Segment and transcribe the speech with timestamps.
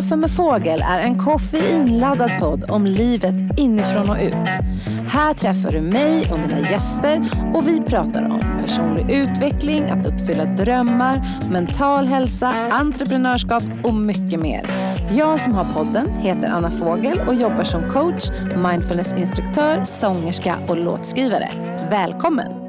[0.00, 4.48] Kaffe med fågel är en koffeinladdad podd om livet inifrån och ut.
[5.08, 10.44] Här träffar du mig och mina gäster och vi pratar om personlig utveckling, att uppfylla
[10.44, 14.66] drömmar, mental hälsa, entreprenörskap och mycket mer.
[15.10, 21.48] Jag som har podden heter Anna Fågel och jobbar som coach, mindfulnessinstruktör, sångerska och låtskrivare.
[21.90, 22.59] Välkommen!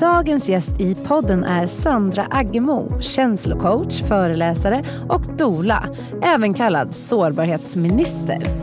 [0.00, 5.88] Dagens gäst i podden är Sandra Aggemo, känslocoach, föreläsare och dola,
[6.22, 8.54] även kallad sårbarhetsminister.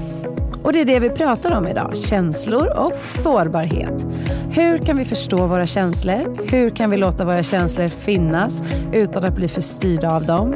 [0.64, 4.08] Och det är det vi pratar om idag, känslor och sårbarhet.
[4.52, 6.50] Hur kan vi förstå våra känslor?
[6.52, 8.62] Hur kan vi låta våra känslor finnas
[8.94, 10.56] utan att bli för styrda av dem?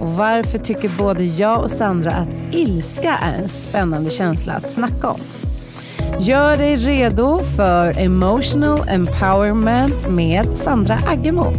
[0.00, 5.08] Och varför tycker både jag och Sandra att ilska är en spännande känsla att snacka
[5.08, 5.20] om?
[6.20, 11.52] Gör dig redo för emotional empowerment med Sandra Aggemo.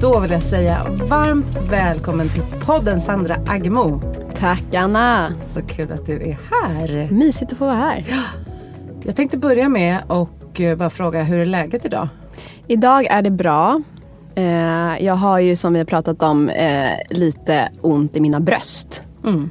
[0.00, 4.00] Då vill jag säga varmt välkommen till podden Sandra Aggemo.
[4.38, 5.32] Tack Anna.
[5.40, 7.08] Så kul att du är här.
[7.10, 8.24] Mysigt att få vara här.
[9.02, 12.08] Jag tänkte börja med och eh, bara fråga hur är läget idag?
[12.66, 13.82] Idag är det bra.
[14.36, 19.02] Eh, jag har ju som vi har pratat om eh, lite ont i mina bröst.
[19.24, 19.50] Mm.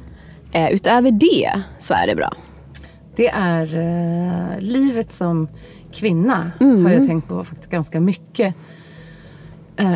[0.52, 2.32] Eh, utöver det så är det bra.
[3.16, 5.48] Det är eh, livet som
[5.92, 6.84] kvinna Mm.
[6.86, 8.54] har jag tänkt på faktiskt ganska mycket.
[9.76, 9.94] Eh,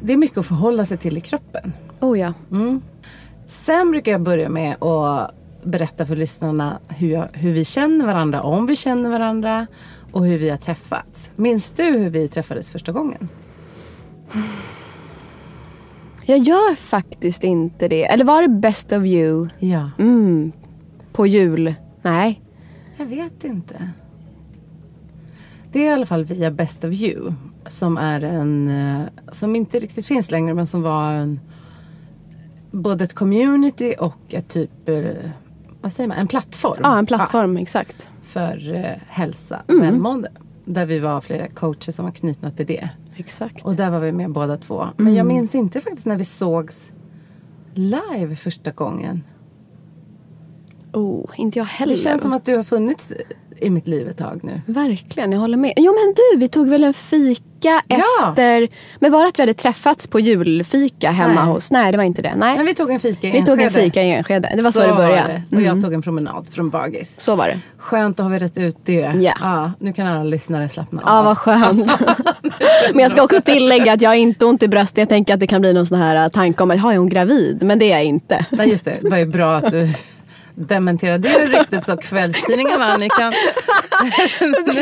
[0.00, 1.72] det är mycket att förhålla sig till i kroppen.
[2.00, 2.32] Oh ja.
[2.50, 2.80] Mm.
[3.46, 5.30] Sen brukar jag börja med att
[5.62, 9.66] berätta för lyssnarna hur, jag, hur vi känner varandra, om vi känner varandra
[10.12, 11.30] och hur vi har träffats.
[11.36, 13.28] Minns du hur vi träffades första gången?
[16.24, 18.04] Jag gör faktiskt inte det.
[18.04, 19.48] Eller var det Best of you?
[19.58, 19.90] Ja.
[19.98, 20.52] Mm.
[21.12, 21.74] På jul?
[22.02, 22.40] Nej.
[22.96, 23.88] Jag vet inte.
[25.72, 27.32] Det är i alla fall via Best of You.
[27.66, 29.00] Som är en, eh,
[29.32, 31.40] som inte riktigt finns längre men som var en,
[32.70, 35.04] både ett community och ett typ, eh,
[35.80, 36.80] vad säger man, en plattform.
[36.82, 37.56] Ja, en plattform.
[37.56, 37.96] Exakt.
[38.12, 39.86] Ja, för eh, hälsa och Mm.
[39.86, 40.28] välmående.
[40.64, 42.88] Där vi var flera coacher som var knutna till det.
[43.24, 43.64] Exakt.
[43.64, 44.88] Och där var vi med båda två.
[44.96, 46.90] Men jag minns inte faktiskt när vi sågs
[47.74, 49.24] live första gången.
[50.92, 51.92] Oh, inte jag heller.
[51.92, 53.12] Det känns som att du har funnits
[53.60, 54.60] i mitt liv ett tag nu.
[54.66, 55.72] Verkligen, jag håller med.
[55.76, 57.42] Jo men du, vi tog väl en fika
[57.88, 57.98] Ja.
[58.28, 58.68] efter...
[58.98, 61.52] Men var det att vi hade träffats på julfika hemma Nej.
[61.54, 61.70] hos...
[61.70, 62.34] Nej, det var inte det.
[62.36, 62.56] Nej.
[62.56, 64.52] Men vi tog en fika i vi tog en fika i Enskede.
[64.56, 65.42] Det var så, det var började.
[65.48, 65.56] det.
[65.56, 65.82] Och jag Mm.
[65.82, 67.20] tog en promenad från Bagis.
[67.20, 67.58] Så var det.
[67.78, 69.30] Skönt att ha vi rätt ut det.
[69.40, 69.72] Ja.
[69.78, 71.24] nu kan alla lyssnare slappna Ja, av.
[71.24, 71.90] vad skönt.
[72.94, 74.98] men jag ska också tillägga att jag har inte ont i bröstet.
[74.98, 76.96] Jag tänker att det kan bli någon sån här äh, tanke om att har är
[76.96, 77.62] hon gravid?
[77.62, 78.46] Men det är jag inte.
[78.50, 79.88] Nej just det, det var ju bra att du
[80.54, 83.32] dementerade det ryktet så kvällstidningarna ni kan...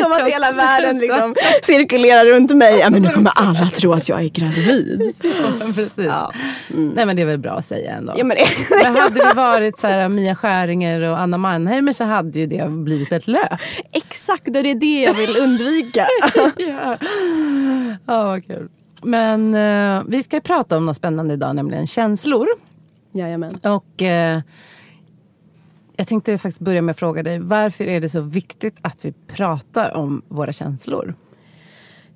[0.00, 2.78] Som att hela världen liksom cirkulerar runt mig.
[2.78, 5.14] Ja, men nu kommer alla tro att jag är gravid.
[5.22, 6.06] Ja, Precis.
[6.06, 6.32] Ja.
[6.70, 6.88] Mm.
[6.88, 8.14] Nej men det är väl bra att säga ändå.
[8.16, 8.76] Ja, men det...
[8.82, 12.68] Men hade vi varit så här, Mia Skäringer och Anna Mannheimer så hade ju det
[12.70, 13.60] blivit ett löp.
[13.92, 16.06] Exakt, och det är det jag vill undvika.
[16.56, 16.96] ja.
[18.06, 18.68] ja, vad kul.
[19.02, 22.46] Men eh, vi ska prata om något spännande idag, nämligen känslor.
[23.12, 23.58] Jajamän.
[23.62, 24.40] Och eh,
[26.00, 29.12] jag tänkte faktiskt börja med att fråga dig, varför är det så viktigt att vi
[29.12, 31.14] pratar om våra känslor?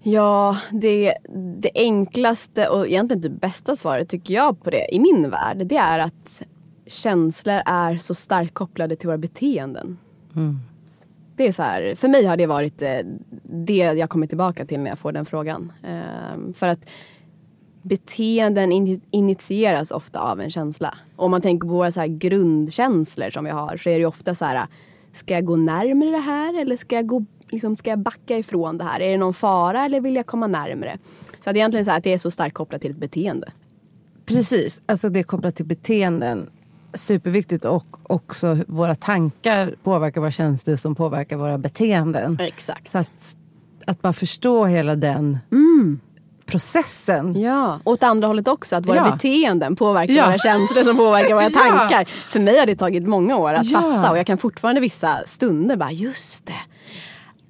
[0.02, 1.14] Ja, det,
[1.58, 5.76] det enklaste och egentligen det bästa svaret tycker jag på det i min värld, det
[5.76, 6.42] är att
[6.86, 9.98] känslor är så starkt kopplade till våra beteenden.
[11.36, 12.98] Det är så här, för mig har det varit eh,
[13.42, 15.72] det jag kommer tillbaka till när jag får den frågan.
[15.82, 16.86] Ehm, för att
[17.84, 20.94] beteenden in, initieras ofta av en känsla.
[21.16, 24.06] Om man tänker på våra så här grundkänslor som vi har så är det ju
[24.06, 24.66] ofta så här,
[25.12, 28.78] ska jag gå närmare det här eller ska jag, gå, liksom, ska jag backa ifrån
[28.78, 29.00] det här?
[29.00, 30.98] Är det någon fara eller vill jag komma närmare?
[31.44, 33.52] Så att egentligen så här, att det är så starkt kopplat till ett beteende.
[34.26, 36.50] Precis, alltså det är kopplat till beteenden.
[36.94, 42.38] Superviktigt och också våra tankar påverkar våra känslor som påverkar våra beteenden.
[42.40, 42.88] Exakt.
[42.88, 43.36] Så att,
[43.86, 45.38] att bara förstå hela den
[46.54, 47.40] processen.
[47.40, 48.76] Ja, åt andra hållet också.
[48.76, 49.10] Att våra Ja.
[49.10, 50.26] beteenden påverkar Ja.
[50.26, 51.58] våra känslor som påverkar våra Ja.
[51.78, 52.04] tankar.
[52.28, 53.80] För mig har det tagit många år att Ja.
[53.80, 56.52] fatta och jag kan fortfarande vissa stunder bara, just det.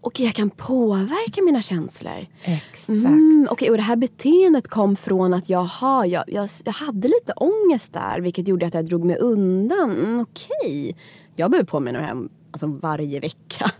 [0.00, 2.26] Okej, jag kan påverka mina känslor.
[2.42, 2.88] Exakt.
[2.88, 7.32] Mm, Okej, och det här beteendet kom från att jaha, jag, jag, jag hade lite
[7.36, 9.90] ångest där vilket gjorde att jag drog mig undan.
[9.90, 10.96] Mm, Okej.
[11.36, 13.70] Jag behöver påminna mig hem alltså, varje vecka.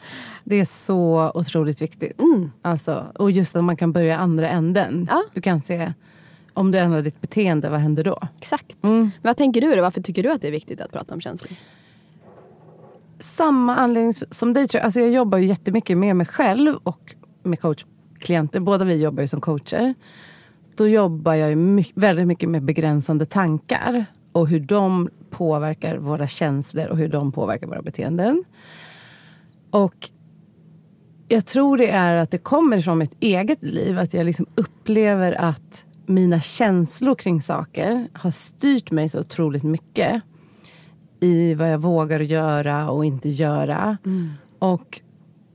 [0.44, 2.22] Det är så otroligt viktigt.
[2.62, 5.08] Alltså, och just att man kan börja andra änden.
[5.10, 5.24] Ja.
[5.34, 5.92] Du kan se
[6.54, 8.18] Om du ändrar ditt beteende, vad händer då?
[8.38, 8.84] Exakt.
[8.84, 9.10] Mm.
[9.22, 9.82] Vad tänker du då?
[9.82, 11.52] Varför tycker du att det är viktigt att prata om känslor?
[13.18, 14.84] Samma anledning som dig tror jag.
[14.84, 18.60] Alltså jag jobbar ju jättemycket med mig själv och med coachklienter.
[18.60, 19.94] Båda vi jobbar ju som coacher.
[20.76, 26.86] Då jobbar jag mycket, väldigt mycket med begränsande tankar och hur de påverkar våra känslor
[26.86, 28.44] och hur de påverkar våra beteenden.
[29.70, 30.10] Och
[31.28, 33.98] jag tror det är att det kommer från mitt eget liv.
[33.98, 40.22] Att jag liksom upplever att mina känslor kring saker har styrt mig så otroligt mycket.
[41.20, 43.98] I vad jag vågar göra och inte göra.
[44.58, 45.00] Och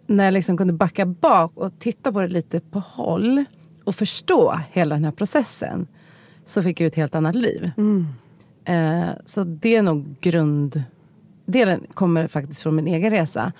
[0.08, 3.46] när jag liksom kunde backa bak och titta på det lite på håll
[3.84, 5.88] och förstå hela den här processen
[6.46, 7.72] så fick jag ett helt annat liv.
[8.65, 13.53] Eh, så det är nog grunddelen kommer faktiskt från min egen resa.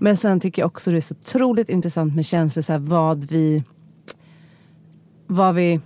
[0.00, 3.24] Men sen tycker jag också det är så otroligt intressant med känslor, så här, vad
[3.24, 3.62] vi
[5.26, 5.80] vad vi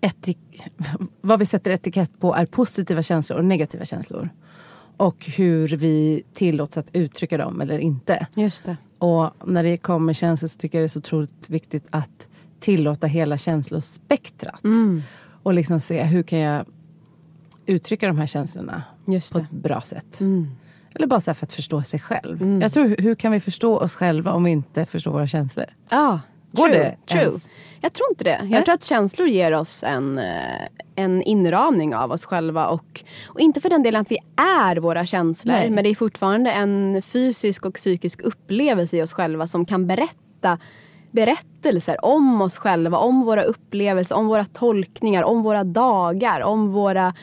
[0.00, 0.62] etik-
[1.20, 4.28] vad vi sätter etikett på är positiva känslor och negativa känslor.
[4.96, 8.26] Och hur vi tillåts att uttrycka dem eller inte.
[8.34, 8.76] Just det.
[8.98, 12.28] Och när det kommer känslor så tycker jag det är så otroligt viktigt att
[12.60, 14.64] tillåta hela känslospektrat.
[14.64, 15.02] Mm.
[15.42, 16.66] Och liksom se hur kan jag
[17.66, 20.20] uttrycka de här känslorna Just på ett bra sätt.
[20.20, 20.48] Mm.
[20.94, 22.60] Eller bara för att förstå sig själv.
[22.62, 25.66] Jag tror, hur kan vi förstå oss själva om vi inte förstår våra känslor?
[25.88, 26.20] Ja,
[26.54, 27.22] Går true, det true.
[27.22, 27.48] ens?
[27.80, 28.40] Jag tror inte det.
[28.50, 32.66] Jag tror att känslor ger oss en, eh, en inramning av oss själva.
[32.66, 35.52] Och, och inte för den delen att vi är våra känslor.
[35.52, 35.70] Nej.
[35.70, 40.58] Men det är fortfarande en fysisk och psykisk upplevelse i oss själva som kan berätta
[41.10, 47.14] berättelser om oss själva, om våra upplevelser, om våra tolkningar, om våra dagar, om våra...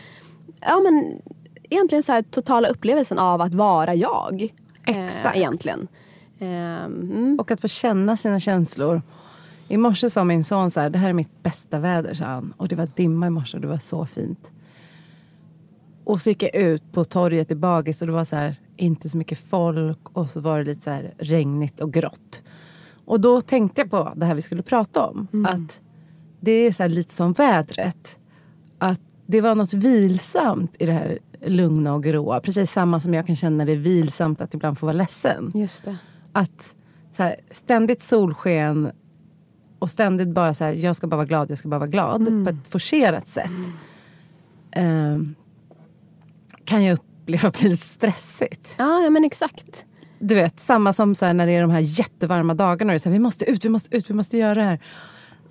[0.61, 1.21] Ja men
[1.69, 4.41] egentligen så här totala upplevelsen av att vara jag.
[4.87, 5.37] eh, Exakt.
[5.37, 5.87] egentligen.
[6.39, 7.37] Ehm, mm.
[7.39, 9.01] Och att få känna sina känslor.
[9.67, 12.53] I morse sa min son så här, det här är mitt bästa väder, sa han.
[12.57, 14.51] Och det var dimma i morse och det var så fint.
[16.03, 19.09] Och så gick jag ut på torget i Bagis och det var så här, inte
[19.09, 22.41] så mycket folk och så var det lite så här regnigt och grått.
[23.05, 25.27] Och då tänkte jag på det här vi skulle prata om.
[25.45, 25.79] Att
[26.39, 28.17] det är så här lite som vädret.
[28.77, 29.01] Att
[29.31, 32.39] det var något vilsamt i det här lugna och gråa.
[32.39, 35.83] Precis samma som jag kan känna det är vilsamt att ibland få vara ledsen Just
[35.85, 35.97] det.
[36.33, 36.73] att
[37.11, 38.91] så här, ständigt solsken
[39.79, 42.25] och ständigt bara så här, jag ska bara vara glad, jag ska bara vara glad
[42.43, 43.51] på ett forcerat sätt.
[44.71, 45.35] ehm,
[46.65, 48.75] kan jag uppleva blir lite stressigt.
[48.77, 49.85] Ja, ja men exakt.
[50.19, 52.91] Du vet, samma som så här, när det är de här jättevarma dagarna.
[52.91, 54.63] Och det är så här, vi måste ut, vi måste ut, vi måste göra det
[54.63, 54.79] här.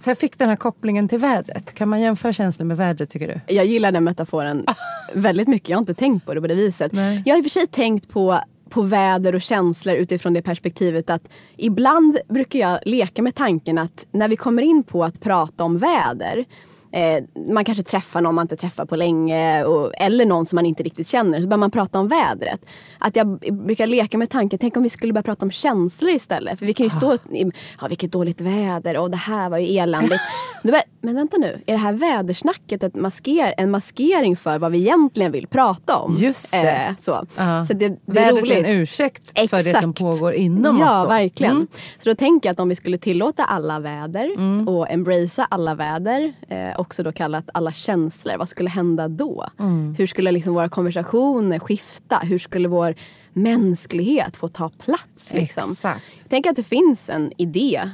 [0.01, 1.75] Så jag fick den här kopplingen till vädret.
[1.75, 3.55] Kan man jämföra känslor med vädret tycker du?
[3.55, 4.67] Jag gillar den metaforen
[5.15, 5.69] väldigt mycket.
[5.69, 6.93] Jag har inte tänkt på det på det viset.
[6.93, 7.23] Nej.
[7.27, 11.11] Jag har i och för sig tänkt på, på väder och känslor utifrån det perspektivet
[11.11, 15.65] att ibland brukar jag leka med tanken att när vi kommer in på att prata
[15.65, 16.45] om väder
[16.93, 20.67] Eh, man kanske träffar någon man inte träffat på länge och, eller någon som man
[20.67, 21.41] inte riktigt känner.
[21.41, 22.61] Så börjar man prata om vädret.
[22.99, 26.59] Att jag brukar leka med tanken, tänk om vi skulle börja prata om känslor istället.
[26.59, 27.51] För vi kan ju stå i,
[27.81, 30.21] ja vilket dåligt väder och det här var ju eländigt.
[30.63, 34.79] Bara, men vänta nu, är det här vädersnacket ett masker, en maskering för vad vi
[34.79, 36.15] egentligen vill prata om?
[36.19, 36.59] Just det.
[36.71, 37.65] Eh, så Ja.
[37.65, 38.53] så det, det är Vädret roligt.
[38.59, 39.99] är en ursäkt för det som Exakt.
[39.99, 41.05] pågår inom ja, oss.
[41.05, 41.09] Då.
[41.09, 41.53] verkligen.
[41.53, 41.67] Mm.
[41.99, 44.31] Så då tänker jag att om vi skulle tillåta alla väder
[44.69, 49.47] och embracea alla väder, eh, också då kallat alla känslor, vad skulle hända då?
[49.59, 49.95] Mm.
[49.99, 52.19] Hur skulle liksom våra konversationer skifta?
[52.19, 52.95] Hur skulle vår
[53.33, 55.33] mänsklighet få ta plats?
[55.35, 55.73] Liksom?
[55.73, 56.29] Exakt.
[56.29, 57.91] Tänker att det finns en idé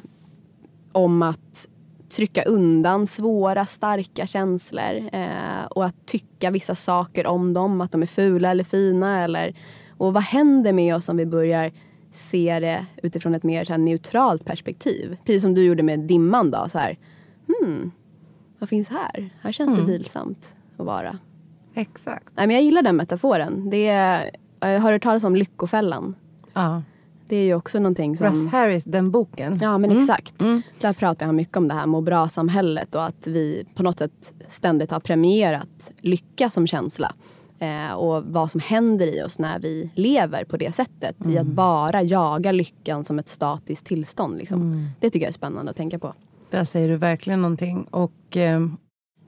[0.92, 1.68] om att
[2.08, 8.02] trycka undan svåra, starka känslor eh, och att tycka vissa saker om dem, att de
[8.02, 9.24] är fula eller fina.
[9.24, 9.54] Eller,
[9.96, 11.72] och vad händer med oss om vi börjar
[12.14, 15.16] se det utifrån ett mer så neutralt perspektiv?
[15.24, 16.50] Precis som du gjorde med dimman.
[16.50, 16.98] Då, så här,
[17.46, 17.90] hmm,
[18.66, 19.30] vad finns här?
[19.40, 21.18] Här känns det vilsamt att vara.
[21.74, 22.32] Exakt.
[22.36, 23.70] Nej, men jag gillar den metaforen.
[23.70, 24.30] Det är,
[24.60, 26.14] jag har hört talas om Lyckofällan.
[26.52, 26.82] Ja.
[27.28, 28.26] Det är ju också någonting som...
[28.26, 29.58] Russ Harris, den boken.
[29.62, 30.42] Ja men exakt.
[30.42, 30.62] Mm.
[30.80, 34.34] Där pratar han mycket om det här må bra-samhället och att vi på något sätt
[34.48, 37.14] ständigt har premierat lycka som känsla.
[37.58, 41.16] Eh, och vad som händer i oss när vi lever på det sättet.
[41.26, 41.38] I Mm.
[41.38, 44.38] att bara jaga lyckan som ett statiskt tillstånd.
[44.38, 44.60] Liksom.
[44.62, 44.86] Mm.
[45.00, 46.14] Det tycker jag är spännande att tänka på.
[46.50, 47.86] Där säger du verkligen någonting.
[47.90, 48.66] Och, eh,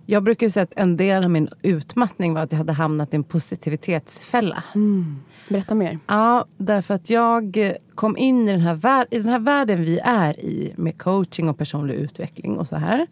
[0.06, 3.12] jag brukar ju säga att en del av min utmattning var att jag hade hamnat
[3.12, 4.64] i en positivitetsfälla.
[5.48, 5.98] Berätta mer.
[6.06, 9.98] Ja, därför att jag kom in i den, här vär- i den här världen vi
[9.98, 13.06] är i med coaching och personlig utveckling och så här.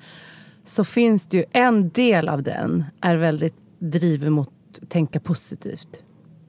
[0.65, 4.51] Så finns det ju en del av den är väldigt driven mot
[4.83, 6.03] att tänka positivt.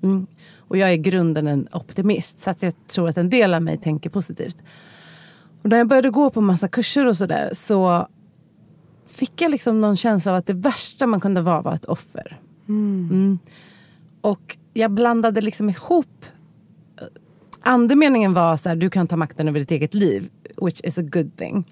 [0.03, 0.27] Mm.
[0.57, 3.61] Och jag är i grunden en optimist så att jag tror att en del av
[3.61, 4.57] mig tänker positivt.
[5.67, 8.07] Och när jag började gå på massa kurser och sådär så
[9.07, 12.39] fick jag liksom någon känsla av att det värsta man kunde vara var ett offer.
[12.67, 13.39] Mm.
[14.21, 16.25] Och jag blandade liksom ihop
[17.61, 20.29] Andemeningen var så här, du kan ta makten över ditt eget liv,
[20.61, 21.71] which is a good thing.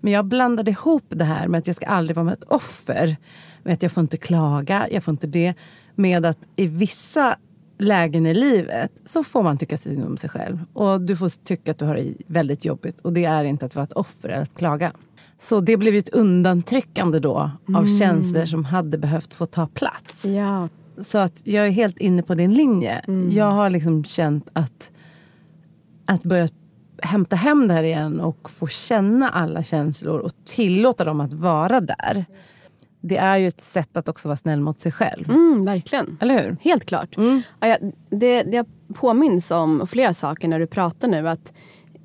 [0.00, 3.16] Men jag blandade ihop det här med att jag ska aldrig vara ett offer.
[3.62, 5.54] Med att jag får inte klaga, jag får inte det.
[5.94, 7.36] Med att i vissa
[7.78, 10.58] lägen i livet så får man tycka synd om sig själv.
[10.72, 13.00] Och du får tycka att du har det väldigt jobbigt.
[13.00, 14.92] Och det är inte att vara ett offer eller att klaga.
[15.38, 17.98] Så det blev ju ett undantryckande då av mm.
[17.98, 20.24] känslor som hade behövt få ta plats.
[20.24, 20.68] Ja.
[21.00, 22.92] Så att jag är helt inne på din linje.
[22.92, 23.30] Mm.
[23.30, 24.90] Jag har liksom känt att,
[26.04, 26.48] att börja
[27.02, 31.80] hämta hem det här igen och få känna alla känslor och tillåta dem att vara
[31.80, 32.24] där.
[33.08, 35.30] Det är ju ett sätt att också vara snäll mot sig själv.
[35.30, 36.18] Mm, verkligen.
[36.20, 36.56] Eller hur?
[36.60, 37.16] Helt klart.
[37.16, 37.42] Mm.
[37.60, 37.76] Ja,
[38.10, 41.28] det, det jag påminns om flera saker när du pratar nu.
[41.28, 41.52] Att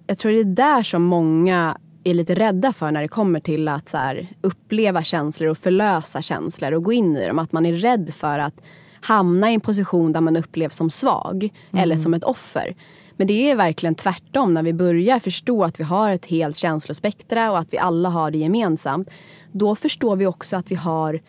[0.07, 3.67] jag tror det är där som många är lite rädda för när det kommer till
[3.67, 7.39] att så här, uppleva känslor och förlösa känslor och gå in i dem.
[7.39, 8.63] Att man är rädd för att
[9.01, 11.83] hamna i en position där man upplevs som svag mm.
[11.83, 12.75] eller som ett offer.
[13.21, 17.51] Men det är verkligen tvärtom när vi börjar förstå att vi har ett helt känslospektra
[17.51, 19.09] och att vi alla har det gemensamt.
[19.51, 21.21] Då förstår vi också att vi har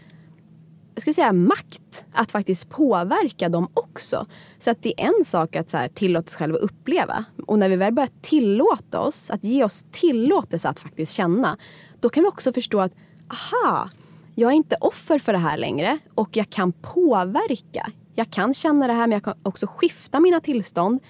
[0.94, 4.26] jag ska säga, makt att faktiskt påverka dem också.
[4.58, 7.24] Så att det är en sak att så här, tillåta sig själva uppleva.
[7.46, 11.58] Och när vi väl börjar tillåta oss, att ge oss tillåtelse att faktiskt känna.
[12.00, 12.92] Då kan vi också förstå att,
[13.28, 13.90] aha,
[14.34, 17.90] jag är inte offer för det här längre och jag kan påverka.
[18.14, 21.00] Jag kan känna det här men jag kan också skifta mina tillstånd.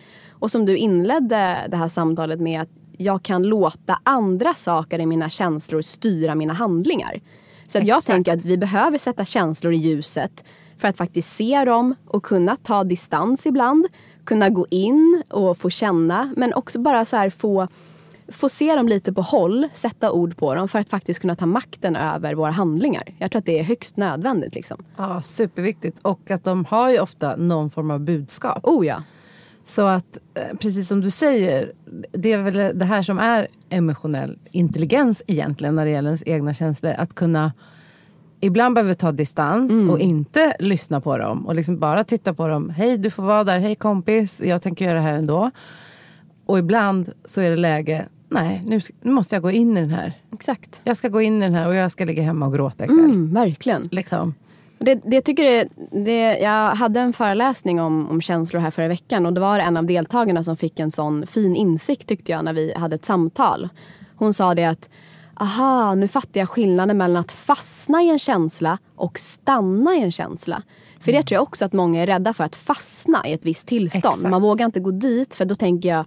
[0.43, 5.07] Och som du inledde det här samtalet med att jag kan låta andra saker i
[5.07, 7.21] mina känslor styra mina handlingar.
[7.69, 10.45] Så jag tänker att vi behöver sätta känslor i ljuset
[10.79, 13.87] för att faktiskt se dem och kunna ta distans ibland.
[14.25, 17.69] Kunna gå in och få känna men också bara så få,
[18.29, 21.47] få se dem lite på håll, sätta ord på dem för att faktiskt kunna ta
[21.47, 23.15] makten över våra handlingar.
[23.19, 24.55] Jag tror att det är högst nödvändigt.
[24.55, 24.85] Liksom.
[24.97, 25.99] Ja, superviktigt.
[26.03, 28.61] Och att de har ju ofta någon form av budskap.
[28.63, 29.03] Oh ja.
[29.65, 31.73] Så att, eh, precis som du säger,
[32.13, 36.55] det är väl det här som är emotionell intelligens egentligen när det gäller ens egna
[36.55, 36.93] känslor.
[36.99, 37.53] Att kunna
[38.41, 39.91] ibland behöver ta distans mm.
[39.91, 42.71] och inte lyssna på dem och liksom bara titta på dem.
[42.71, 43.59] Hej, du får vara där.
[43.59, 45.51] Hej kompis, jag tänker göra det här ändå.
[46.47, 49.91] Och ibland så är det läge, nej, nu, nu måste jag gå in i den
[49.91, 50.13] här.
[50.33, 50.81] Exakt.
[50.85, 52.99] Jag ska gå in i den här och jag ska ligga hemma och gråta ikväll.
[52.99, 53.89] Mm, verkligen.
[53.93, 54.35] Liksom.
[54.83, 55.69] Det, det tycker det,
[56.05, 59.77] det, jag hade en föreläsning om, om känslor här förra veckan och det var en
[59.77, 63.69] av deltagarna som fick en sån fin insikt tyckte jag när vi hade ett samtal.
[64.17, 64.89] Hon sa det att
[65.35, 70.13] aha, nu fattar jag skillnaden mellan att fastna i en känsla och stanna i en
[70.13, 70.63] känsla.
[71.01, 71.27] För det mm.
[71.27, 74.15] tror jag också att många är rädda för, att fastna i ett visst tillstånd.
[74.15, 74.31] Exakt.
[74.31, 76.05] Man vågar inte gå dit för då tänker jag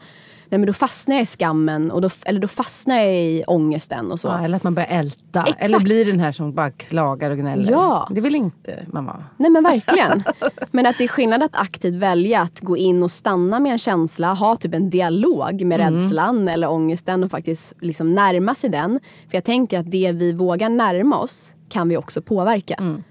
[0.56, 4.12] nej men då fastnar jag i skammen och då, eller då fastnar jag i ångesten
[4.12, 4.28] och så.
[4.28, 5.44] Ja, eller att man börjar älta.
[5.44, 5.64] Exakt.
[5.64, 7.72] Eller blir den här som bara klagar och gnäller.
[7.72, 8.08] Ja.
[8.12, 9.24] Det vill inte man vara.
[9.38, 10.24] Nej men verkligen.
[10.72, 13.78] men att det är skillnad att aktivt välja att gå in och stanna med en
[13.78, 16.02] känsla, ha typ en dialog med mm.
[16.02, 19.00] rädslan eller ångesten och faktiskt liksom närma sig den.
[19.30, 22.74] För jag tänker att det vi vågar närma oss kan vi också påverka.
[22.74, 23.04] Mm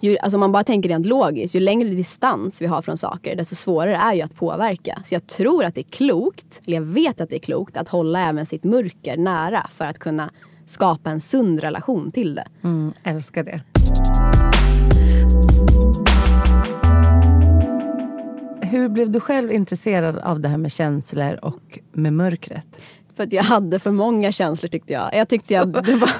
[0.00, 3.36] ju, alltså om man bara tänker rent logiskt, ju längre distans vi har från saker
[3.36, 5.02] desto svårare är ju att påverka.
[5.04, 7.88] Så jag tror att det är klokt, eller jag vet att det är klokt, att
[7.88, 10.30] hålla även sitt mörker nära för att kunna
[10.66, 12.44] skapa en sund relation till det.
[12.62, 13.60] Mm, älskar det.
[18.62, 22.80] Hur blev du själv intresserad av det här med känslor och med mörkret?
[23.20, 25.14] För att jag hade för många känslor tyckte jag.
[25.14, 26.10] Jag tyckte jag, det, var,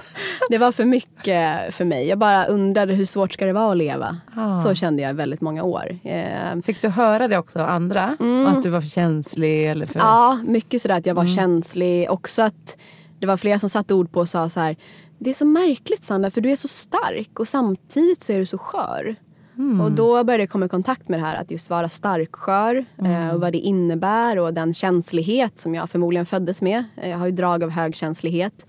[0.50, 2.06] det var för mycket för mig.
[2.06, 4.16] Jag bara undrade hur svårt ska det vara att leva.
[4.36, 4.62] Ah.
[4.62, 5.98] Så kände jag i väldigt många år.
[6.04, 8.16] Eh, Fick du höra det också av andra?
[8.20, 8.46] Mm.
[8.46, 9.70] Att du var för känslig?
[9.70, 9.98] Eller för...
[9.98, 11.34] Ja, mycket sådär att jag var mm.
[11.34, 12.10] känslig.
[12.10, 12.78] Också att
[13.20, 14.76] det var flera som satte ord på och sa så här.
[15.18, 18.46] Det är så märkligt Sandra, för du är så stark och samtidigt så är du
[18.46, 19.16] så skör.
[19.60, 19.80] Mm.
[19.80, 23.12] Och då började jag komma i kontakt med det här att just vara starkskör mm.
[23.12, 26.84] eh, och vad det innebär och den känslighet som jag förmodligen föddes med.
[27.02, 28.66] Jag har ju drag av högkänslighet.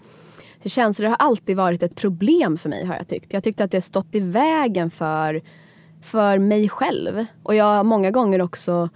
[0.63, 3.33] Så känslor har alltid varit ett problem för mig har jag tyckt.
[3.33, 5.41] Jag tyckte att det stått i vägen för,
[6.01, 7.25] för mig själv.
[7.43, 8.89] Och jag har många gånger också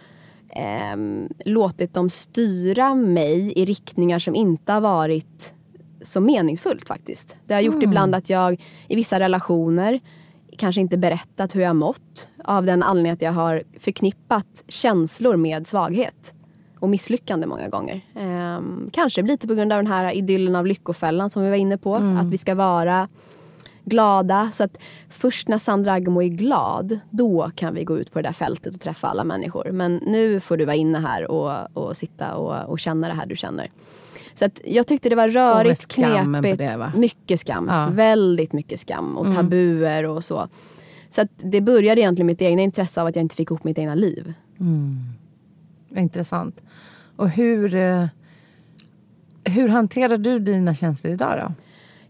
[0.49, 0.97] eh,
[1.45, 5.53] låtit dem styra mig i riktningar som inte har varit
[6.01, 7.37] så meningsfullt faktiskt.
[7.45, 7.89] Det har gjort mm.
[7.89, 9.99] ibland att jag i vissa relationer
[10.55, 15.67] kanske inte berättat hur jag mått av den anledningen att jag har förknippat känslor med
[15.67, 16.33] svaghet
[16.79, 18.01] och misslyckande många gånger.
[18.15, 21.77] Ehm, kanske lite på grund av den här idyllen av lyckofällan som vi var inne
[21.77, 21.95] på.
[21.95, 22.17] Mm.
[22.17, 23.07] Att vi ska vara
[23.85, 24.49] glada.
[24.53, 28.27] Så att först när Sandra Agemo är glad, då kan vi gå ut på det
[28.27, 29.71] där fältet och träffa alla människor.
[29.71, 33.25] Men nu får du vara inne här och, och sitta och, och känna det här
[33.25, 33.71] du känner.
[34.35, 36.57] Så att jag tyckte det var rörigt, knepigt.
[36.57, 37.67] det, mycket skam.
[37.71, 37.89] Ja.
[37.91, 39.35] Väldigt mycket skam och Mm.
[39.35, 40.47] tabuer och så.
[41.09, 43.77] Så att det började egentligen mitt egna intresse av att jag inte fick ihop mitt
[43.77, 44.33] egna liv.
[45.95, 46.61] Intressant.
[47.15, 48.05] Och hur, eh,
[49.43, 51.53] hur hanterar du dina känslor idag då?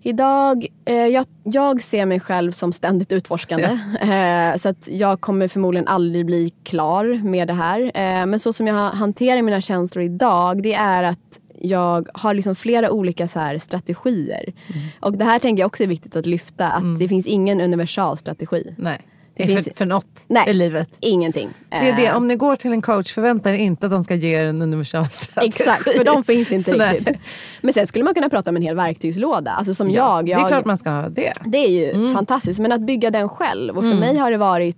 [0.09, 3.79] Idag, eh, jag, jag ser mig själv som ständigt utforskande.
[4.01, 7.79] Eh, så att jag kommer förmodligen aldrig bli klar med det här.
[7.81, 12.55] Eh, men så som jag hanterar mina känslor idag, det är att jag har liksom
[12.55, 14.53] flera olika så här strategier.
[14.99, 18.17] Och det här tänker jag också är viktigt att lyfta, att det finns ingen universal
[18.17, 18.75] strategi.
[18.77, 19.01] Nej,
[19.37, 20.49] Det det finns- för, för något Nej.
[20.49, 20.89] i livet.
[20.99, 21.49] Ingenting.
[21.69, 24.03] Det är det, Eh, om ni går till en coach, förvänta er inte att de
[24.03, 25.47] ska ge er en universal strategi.
[25.47, 26.97] Exakt, för de finns inte Nej.
[26.97, 27.17] riktigt.
[27.61, 29.51] Men sen skulle man kunna prata om en hel verktygslåda.
[29.51, 31.33] Alltså som Ja, jag, Det jag är klart man ska ha det.
[31.45, 32.13] Det är ju Mm.
[32.13, 32.59] fantastiskt.
[32.59, 33.77] Men att bygga den själv.
[33.77, 34.77] Och för mig har det varit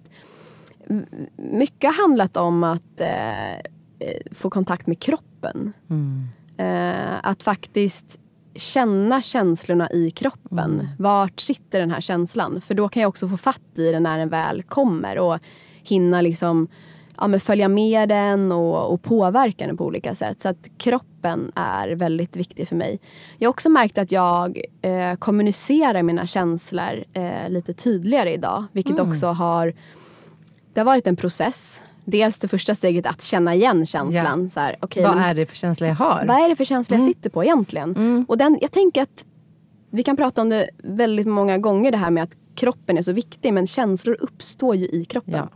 [1.53, 3.62] mycket handlat om att eh, eh,
[4.31, 5.74] få kontakt med kroppen.
[5.89, 6.27] Mm.
[6.58, 8.20] Eh, att faktiskt
[8.56, 10.74] känna känslorna i kroppen.
[10.74, 10.88] Mm.
[11.00, 12.62] Vart sitter den här känslan?
[12.62, 15.18] För då kan jag också få fatt i den när den väl kommer.
[15.20, 15.40] Och
[15.84, 16.68] hinna liksom
[17.18, 20.42] ja, följa med den och, och påverka den på olika sätt.
[20.42, 23.00] Så att kroppen är väldigt viktig för mig.
[23.38, 28.66] Jag har också märkt att jag eh, kommunicerar mina känslor eh, lite tydligare idag.
[28.72, 29.10] Vilket Mm.
[29.10, 29.74] också har
[30.74, 31.84] det har varit en process.
[32.10, 34.50] Dels det första steget att känna igen känslan.
[34.50, 36.24] Så här, okej, Vad men- är det för känsla jag har?
[36.28, 38.26] vad är det för känsla jag sitter på egentligen?
[38.28, 39.26] Och den, jag tänker att
[39.92, 43.12] vi kan prata om det väldigt många gånger det här med att kroppen är så
[43.12, 45.34] viktig men känslor uppstår ju i kroppen.
[45.34, 45.50] Ja.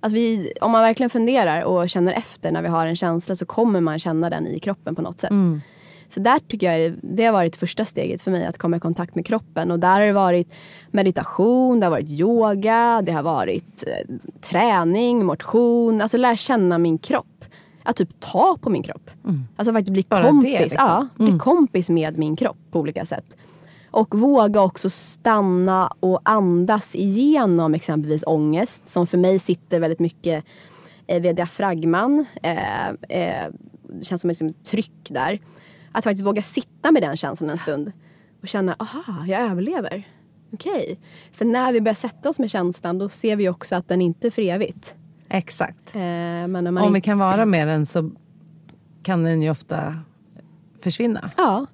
[0.00, 3.46] Alltså vi, om man verkligen funderar och känner efter när vi har en känsla så
[3.46, 5.30] kommer man känna den i kroppen på något sätt.
[5.30, 5.60] Mm.
[6.08, 9.14] Så där tycker jag det har varit första steget för mig att komma i kontakt
[9.14, 9.70] med kroppen.
[9.70, 10.52] Och där har det varit
[10.90, 16.00] meditation, det har varit yoga, det har varit eh, träning, motion.
[16.00, 17.44] Alltså lära känna min kropp.
[17.82, 19.10] Att typ ta på min kropp.
[19.56, 20.60] Alltså faktiskt bli Bara det, kompis.
[20.60, 20.84] liksom.
[20.84, 23.36] Ja, bli kompis med min kropp på olika sätt.
[23.90, 28.88] Och våga också stanna och andas igenom exempelvis ångest.
[28.88, 30.44] Som för mig sitter väldigt mycket
[31.06, 32.26] eh, vid diafragman.
[32.42, 33.46] Eh, eh,
[33.88, 35.40] det känns som ett liksom, tryck där.
[35.92, 37.92] Att faktiskt våga sitta med den känslan en stund.
[38.42, 40.08] Och känna, aha, jag överlever.
[40.52, 40.98] Okej.
[41.32, 44.26] För när vi börjar sätta oss med känslan då ser vi också att den inte
[44.28, 44.94] är för evigt.
[45.28, 45.94] Exakt.
[45.96, 48.10] Eh, Om vi inte- kan vara med den så
[49.02, 49.94] kan den ju ofta
[50.82, 51.30] försvinna.
[51.36, 51.66] Ja.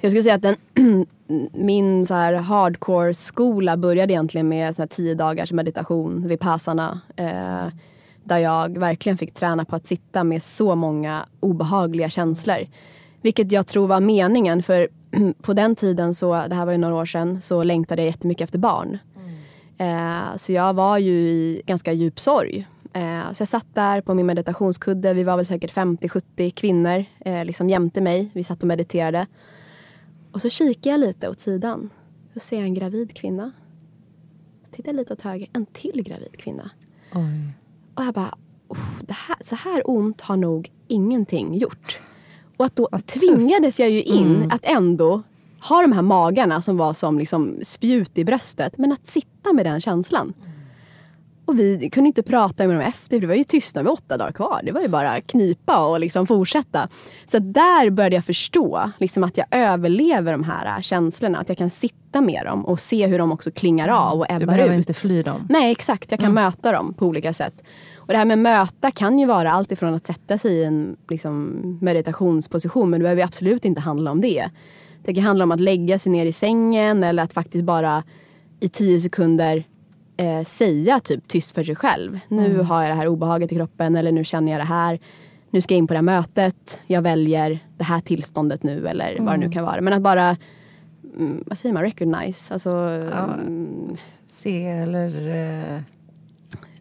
[0.00, 0.56] Så jag skulle säga att den,
[1.52, 7.00] min så här hardcore-skola började egentligen med så här tio dagars meditation vid Passarna.
[7.16, 7.66] Eh,
[8.24, 12.66] där jag verkligen fick träna på att sitta med så många obehagliga känslor.
[13.22, 14.88] Vilket jag tror var meningen för
[15.42, 18.44] på den tiden, så, det här var ju några år sedan, så längtade jag jättemycket
[18.44, 18.98] efter barn.
[19.78, 22.68] Eh, så jag var ju i ganska djup sorg.
[22.92, 25.14] Eh, så jag satt där på min meditationskudde.
[25.14, 28.30] Vi var väl säkert 50-70 kvinnor eh, liksom jämte mig.
[28.32, 29.26] Vi satt och mediterade.
[30.32, 31.90] Och så kikar jag lite åt sidan.
[32.34, 33.52] Så ser jag en gravid kvinna.
[34.70, 35.48] Tittar lite åt höger.
[35.52, 36.70] En till gravid kvinna.
[37.14, 37.52] Oj.
[37.94, 38.34] Och jag bara,
[38.68, 42.00] oh, det här, så här ont har nog ingenting gjort.
[42.56, 43.26] Och att då Vad tufft.
[43.36, 45.22] tvingades jag ju in att ändå
[45.68, 48.78] ha de här magarna som var som liksom spjut i bröstet.
[48.78, 50.32] Men att sitta med den känslan.
[51.44, 53.92] Och vi kunde inte prata med dem efter, det var ju tyst när vi var
[53.92, 54.60] åtta dagar kvar.
[54.64, 56.88] Det var ju bara knipa och liksom fortsätta.
[57.26, 61.38] Så där började jag förstå liksom att jag överlever de här känslorna.
[61.38, 64.34] Att jag kan sitta med dem och se hur de också klingar av och Du
[64.34, 64.78] ebbar behöver ut.
[64.78, 65.46] inte fly dem.
[65.50, 66.10] Nej, exakt.
[66.10, 67.64] Jag kan möta dem på olika sätt.
[68.06, 70.96] Och det här med möta kan ju vara allt ifrån att sätta sig i en
[71.08, 74.50] liksom, meditationsposition, men det behöver absolut inte handla om det.
[75.04, 78.02] Det kan handla om att lägga sig ner i sängen eller att faktiskt bara
[78.60, 79.64] i tio sekunder
[80.16, 82.20] eh, säga typ tyst för sig själv.
[82.28, 85.00] Nu har jag det här obehaget i kroppen eller nu känner jag det här.
[85.50, 86.80] Nu ska jag in på det här mötet.
[86.86, 89.80] Jag väljer det här tillståndet nu eller vad det nu kan vara.
[89.80, 90.36] Men att bara,
[91.16, 92.52] mm, vad säger man, recognize.
[92.54, 93.94] Alltså, mm,
[94.26, 95.28] Se eller...
[95.28, 95.80] eh,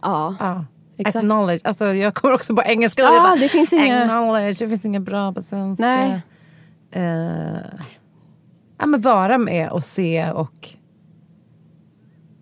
[0.02, 0.36] ja.
[0.40, 0.66] ja.
[1.02, 1.16] Exakt.
[1.16, 1.62] Acknowledge.
[1.64, 3.04] Alltså, jag kommer också på engelska.
[3.04, 4.60] är bara, det finns inga- Acknowledge.
[4.60, 5.86] Det finns inget bra på svenska.
[5.86, 6.22] Nej.
[6.92, 7.60] Eh,
[8.78, 10.70] ja, men vara med och se och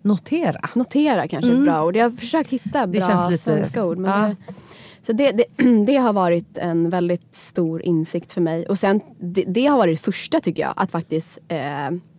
[0.02, 0.68] notera.
[0.74, 1.96] Notera kanske är ett bra ord.
[1.96, 3.98] Jag har försökt hitta bra känns lite- svenska ord.
[3.98, 4.28] Men ja.
[4.28, 4.36] det,
[5.02, 5.44] så det, det,
[5.86, 8.66] det har varit en väldigt stor insikt för mig.
[8.66, 11.58] Och sen, det, det har varit det första tycker jag, att faktiskt eh,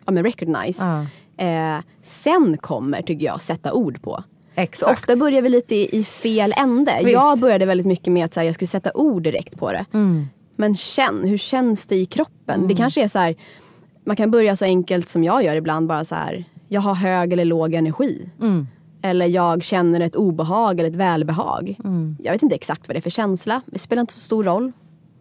[0.05, 0.83] ja, men recognize.
[0.85, 1.05] Ja.
[1.45, 4.23] Eh, sen kommer, tycker jag, sätta ord på.
[4.55, 4.91] Så Exakt.
[4.91, 6.97] ofta börjar vi lite i, fel ände.
[6.99, 7.11] Visst.
[7.11, 9.85] Jag började väldigt mycket med att så här, jag skulle sätta ord direkt på det.
[9.93, 10.27] Mm.
[10.55, 12.67] Men känn, hur känns det i kroppen?
[12.67, 13.35] Det kanske är så här,
[14.03, 17.33] man kan börja så enkelt som jag gör ibland, bara så här, jag har hög
[17.33, 18.29] eller låg energi.
[18.41, 18.67] Mm.
[19.01, 21.75] Eller jag känner ett obehag eller ett välbehag.
[21.83, 22.17] Mm.
[22.23, 23.61] Jag vet inte exakt vad det är för känsla.
[23.65, 24.71] Det spelar inte så stor roll.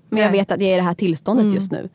[0.08, 0.40] Men jag Nej.
[0.40, 1.88] vet att jag är i det här tillståndet just nu.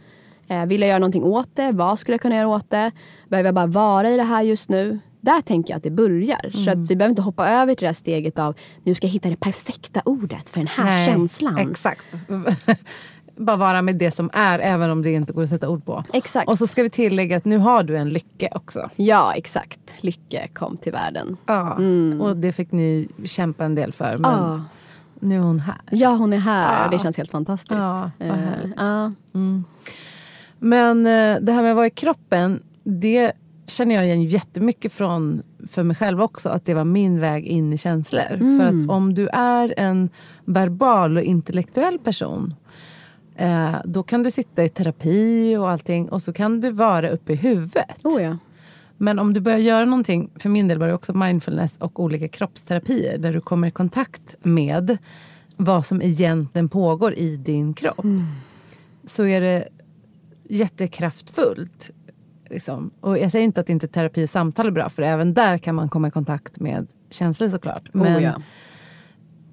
[0.47, 1.71] Eh, vill jag göra någonting åt det?
[1.71, 2.91] Vad skulle jag kunna göra åt det?
[3.29, 4.99] Behöver jag bara vara i det här just nu?
[5.25, 6.45] Där tänker jag att det börjar.
[6.53, 6.65] Mm.
[6.65, 9.11] Så att vi behöver inte hoppa över till det här steget av nu ska jag
[9.11, 11.57] hitta det perfekta ordet för den här Nej, känslan.
[11.57, 12.07] Exakt.
[13.35, 16.03] bara vara med det som är även om det inte går att sätta ord på.
[16.13, 16.49] Exakt.
[16.49, 18.89] Och så ska vi tillägga att nu har du en Lycke också.
[18.95, 19.79] Ja exakt.
[20.01, 21.37] Lycke kom till världen.
[21.45, 22.21] Ja, mm.
[22.21, 24.17] och det fick ni kämpa en del för.
[24.17, 24.63] Men ja.
[25.19, 25.81] nu är hon här.
[25.91, 26.83] Ja hon är här.
[26.83, 26.89] Ja.
[26.89, 27.71] Det känns helt fantastiskt.
[27.71, 29.11] Ja, uh, ja.
[29.33, 29.63] Mm.
[30.59, 32.63] Men uh, det här med att vara i kroppen.
[32.83, 33.31] Det
[33.67, 36.49] känner jag igen jättemycket från för mig själv också.
[36.49, 38.33] Att det var min väg in i känslor.
[38.33, 38.59] Mm.
[38.59, 40.09] För att om du är en
[40.45, 42.53] verbal och intellektuell person
[43.35, 47.33] Eh, då kan du sitta i terapi och allting och så kan du vara uppe
[47.33, 47.97] i huvudet.
[48.03, 48.37] Oh ja.
[48.97, 52.27] Men om du börjar göra någonting, för min del var det också mindfulness och olika
[52.27, 54.97] kroppsterapier där du kommer i kontakt med
[55.57, 58.03] vad som egentligen pågår i din kropp.
[58.03, 58.23] Mm.
[59.03, 59.67] Så är det
[60.43, 61.91] jättekraftfullt.
[62.49, 62.91] Liksom.
[63.01, 65.75] Och jag säger inte att inte terapi och samtal är bra för även där kan
[65.75, 67.83] man komma i kontakt med känslor såklart.
[67.93, 68.41] Oh Men oh ja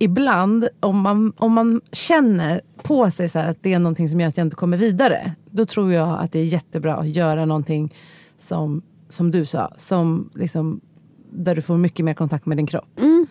[0.03, 4.29] ibland om man, om man känner på sig så att det är någonting som gör
[4.29, 5.33] att jag inte kommer vidare.
[5.51, 7.95] Då tror jag att det är jättebra att göra någonting
[8.39, 10.81] som, som du sa, som liksom,
[11.31, 13.01] där du får mycket mer kontakt med din kropp.
[13.01, 13.27] Mm.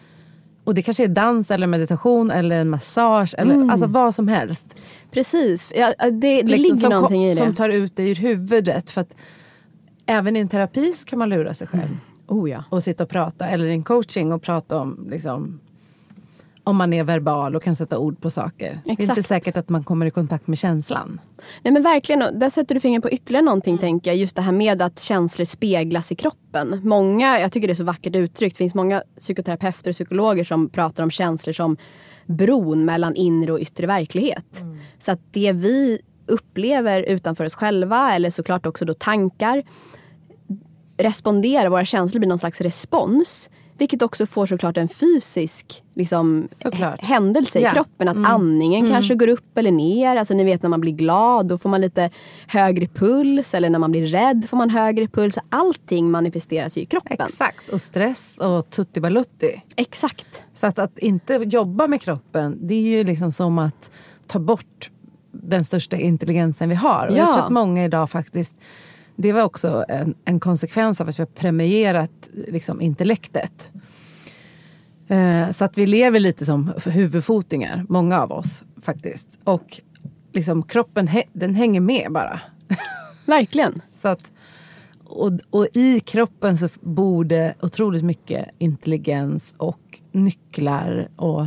[0.63, 3.69] Och det kanske är dans eller meditation eller en massage eller mm.
[3.69, 4.75] alltså vad som helst.
[5.11, 7.35] Precis, ja, det, det liksom ligger någonting i det.
[7.35, 8.91] Som tar ut dig ur huvudet.
[8.91, 9.15] För att
[10.11, 11.83] även i en terapi så kan man lura sig själv.
[11.83, 11.99] Mm.
[12.27, 12.63] Oh ja.
[12.69, 13.47] Och sitta och prata.
[13.47, 15.59] Eller i en coaching och prata om liksom,
[16.63, 18.71] om man är verbal och kan sätta ord på saker.
[18.71, 18.97] Exakt.
[18.97, 21.19] Det är inte säkert att man kommer i kontakt med känslan.
[21.63, 23.81] Nej men verkligen, där sätter du fingret på ytterligare någonting mm.
[23.81, 24.17] tänker jag.
[24.17, 26.81] Just det här med att känslor speglas i kroppen.
[26.83, 30.69] Många, jag tycker det är så vackert uttryckt, det finns många psykoterapeuter och psykologer som
[30.69, 31.77] pratar om känslor som
[32.25, 34.61] bron mellan inre och yttre verklighet.
[34.61, 34.77] Mm.
[34.99, 39.63] Så att det vi upplever utanför oss själva eller såklart också då tankar
[41.03, 43.49] responderar, våra känslor blir någon slags respons
[43.81, 46.47] vilket också får såklart en fysisk liksom,
[46.99, 47.73] händelse i yeah.
[47.73, 48.07] kroppen.
[48.07, 48.31] Att mm.
[48.31, 48.91] andningen mm.
[48.91, 50.15] kanske går upp eller ner.
[50.15, 52.09] Alltså ni vet när man blir glad då får man lite
[52.47, 53.53] högre puls.
[53.53, 55.37] Eller när man blir rädd får man högre puls.
[55.49, 57.17] Allting manifesteras ju i kroppen.
[57.19, 57.69] Exakt.
[57.69, 59.63] Och stress och tutti balutti.
[59.75, 60.43] Exakt.
[60.53, 63.91] Så att, att inte jobba med kroppen det är ju liksom som att
[64.27, 64.89] ta bort
[65.31, 67.07] den största intelligensen vi har.
[67.07, 67.17] Och ja.
[67.17, 68.55] Jag tror att många idag faktiskt
[69.21, 73.71] det var också en, en konsekvens av att vi har premierat liksom, intellektet.
[75.07, 79.39] Eh, så att vi lever lite som huvudfotingar, många av oss faktiskt.
[79.43, 79.81] Och
[80.33, 82.41] liksom, kroppen den hänger med bara.
[83.25, 83.81] Verkligen.
[83.93, 84.31] så att,
[85.05, 91.45] och, och i kroppen så bor det otroligt mycket intelligens och nycklar och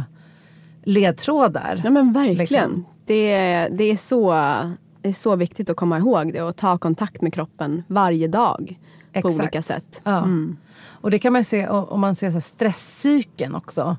[0.82, 1.80] ledtrådar.
[1.84, 2.38] Ja men verkligen.
[2.38, 2.86] Liksom.
[3.06, 4.32] Det, det är så
[5.04, 8.78] är så viktigt att komma ihåg det och ta kontakt med kroppen varje dag.
[9.12, 9.36] Exakt.
[9.36, 10.02] På olika sätt.
[10.04, 10.18] Ja.
[10.18, 10.56] Mm.
[10.84, 13.96] Och det kan man se om man ser stresscykeln också.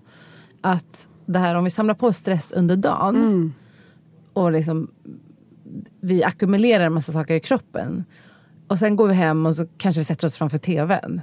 [0.61, 3.53] Att det här om vi samlar på stress under dagen mm.
[4.33, 4.91] och liksom
[6.01, 8.05] vi ackumulerar en massa saker i kroppen.
[8.67, 11.21] Och sen går vi hem och så kanske vi sätter oss framför tvn.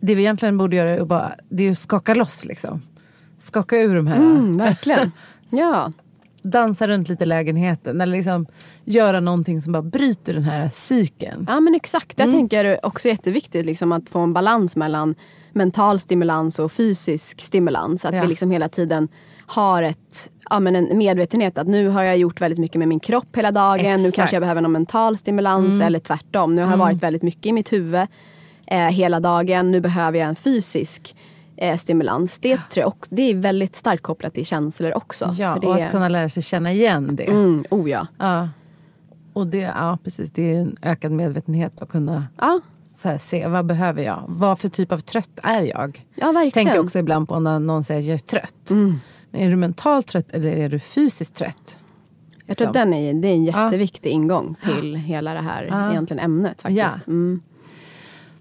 [0.00, 2.44] Det vi egentligen borde göra är, bara, det är att skaka loss.
[2.44, 2.80] Liksom.
[3.38, 4.16] Skaka ur de här...
[4.16, 5.12] Mm, verkligen.
[5.50, 5.92] ja
[6.44, 8.46] dansa runt lite i lägenheten eller liksom
[8.84, 11.46] göra någonting som bara bryter den här cykeln.
[11.48, 12.38] Ja men exakt, jag mm.
[12.38, 15.14] tänker också jätteviktigt liksom, att få en balans mellan
[15.52, 18.04] mental stimulans och fysisk stimulans.
[18.04, 18.22] Att ja.
[18.22, 19.08] vi liksom hela tiden
[19.46, 23.00] har ett, ja, men en medvetenhet att nu har jag gjort väldigt mycket med min
[23.00, 23.86] kropp hela dagen.
[23.86, 24.02] Exakt.
[24.02, 25.86] Nu kanske jag behöver någon mental stimulans mm.
[25.86, 26.54] eller tvärtom.
[26.54, 26.86] Nu har jag mm.
[26.86, 28.06] varit väldigt mycket i mitt huvud
[28.66, 29.70] eh, hela dagen.
[29.70, 31.16] Nu behöver jag en fysisk
[31.56, 32.38] eh, stimulans.
[32.38, 35.30] Det, tror och det är väldigt starkt kopplat till känslor också.
[35.38, 37.24] Ja, det och att kunna lära sig känna igen det.
[37.24, 38.06] Mm, oh ja.
[38.18, 38.48] ja.
[39.32, 42.60] Och det, ja, precis, det är en ökad medvetenhet att kunna ja.
[43.04, 44.24] här, se vad behöver jag?
[44.28, 46.06] Vad för typ av trött är jag?
[46.14, 46.66] Ja, verkligen.
[46.66, 48.70] Tänker också ibland på när någon säger att jag är trött.
[48.70, 49.00] Mm.
[49.30, 51.78] Men är du mentalt trött eller är du fysiskt trött?
[52.46, 54.14] Jag tror att den är, det är en jätteviktig ja.
[54.14, 55.90] ingång till hela det här ja.
[55.90, 56.62] egentligen ämnet.
[56.62, 57.06] faktiskt.
[57.06, 57.42] Mm.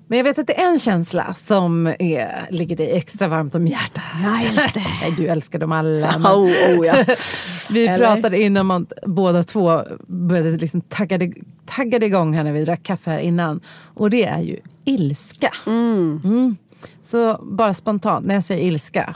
[0.08, 3.68] Men jag vet att det är en känsla som är, ligger dig extra varmt om
[3.68, 4.04] hjärtat.
[4.24, 6.18] Nej, du älskar dem alla.
[6.18, 6.32] Men...
[6.32, 6.96] Oh, oh, ja.
[7.70, 7.98] vi Eller?
[7.98, 11.32] pratade innan att båda två började liksom taggade,
[11.66, 13.62] taggade igång här när vi drack kaffe här innan.
[13.94, 15.54] Och det är ju ilska.
[15.68, 16.22] Mm.
[16.24, 16.58] Mm.
[17.02, 19.16] Så bara spontant, när jag säger ilska,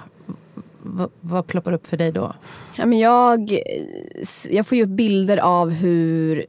[0.82, 2.34] vad, vad ploppar upp för dig då?
[2.76, 3.60] Ja, men jag,
[4.50, 6.46] jag får ju upp bilder av hur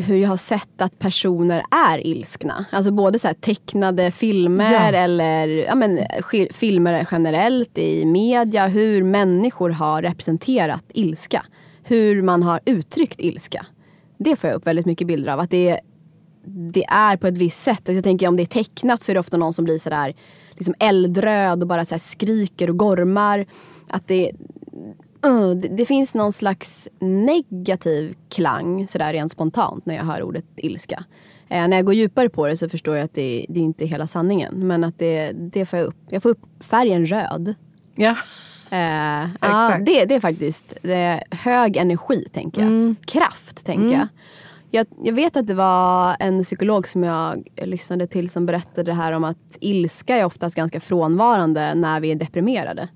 [0.00, 2.64] hur jag har sett att personer är ilskna.
[2.70, 4.98] Alltså både så tecknade filmer ja.
[4.98, 5.98] eller ja, men,
[6.50, 8.66] filmer generellt i media.
[8.66, 11.44] Hur människor har representerat ilska.
[11.82, 13.66] Hur man har uttryckt ilska.
[14.18, 15.40] Det får jag upp väldigt mycket bilder av.
[15.40, 15.80] Att det,
[16.72, 17.78] det är på ett visst sätt.
[17.78, 20.14] Alltså jag tänker om det är tecknat så är det ofta någon som blir sådär
[20.50, 23.46] liksom eldröd och bara så skriker och gormar.
[23.88, 24.32] Att det,
[25.26, 30.44] uh, det, det, finns någon slags negativ klang sådär rent spontant när jag hör ordet
[30.56, 31.04] ilska.
[31.48, 33.84] Eh, när jag går djupare på det så förstår jag att det, det är inte
[33.84, 34.66] är hela sanningen.
[34.68, 35.96] Men att det, det får jag upp.
[36.08, 37.54] Jag får upp färgen röd.
[37.94, 38.16] Ja.
[38.70, 42.68] Eh, ja, det, det är faktiskt det är hög energi, tänker jag.
[42.68, 42.96] Mm.
[43.06, 43.98] Kraft, tänker mm.
[43.98, 44.08] jag.
[44.70, 44.86] jag.
[45.06, 49.12] Jag vet att det var en psykolog som jag lyssnade till som berättade det här
[49.12, 52.88] om att ilska är oftast ganska frånvarande när vi är deprimerade.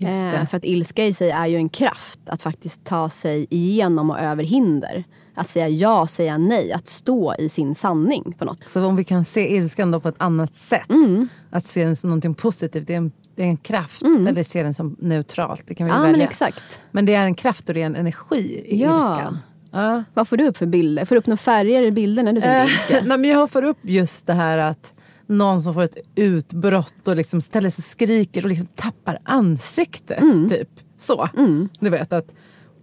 [0.00, 4.10] Eh, för att ilska i sig är ju en kraft att faktiskt ta sig igenom
[4.10, 5.04] och över hinder.
[5.34, 8.68] Att säga ja, säga nej, att stå i sin sanning på något.
[8.68, 11.28] Så om vi kan se ilskan då på ett annat sätt, mm.
[11.50, 14.26] att se den som något positivt, det är en, det är en kraft, mm.
[14.26, 16.12] eller se den som neutralt, det kan vi ja, välja.
[16.12, 16.80] Men, exakt.
[16.90, 18.94] men det är en kraft och det är en energi i ja.
[18.94, 19.38] ilskan.
[19.70, 20.04] Ja.
[20.14, 21.04] Vad får du upp för bilder?
[21.04, 23.00] Får du upp några färger i bilder när du tänker äh, ilska?
[23.04, 24.94] Nej, men jag får upp just det här att
[25.30, 30.22] någon som får ett utbrott och liksom ställer sig och skriker och liksom tappar ansiktet.
[30.22, 30.48] Mm.
[30.48, 31.28] Typ så.
[31.36, 31.68] Mm.
[31.80, 32.34] Du vet att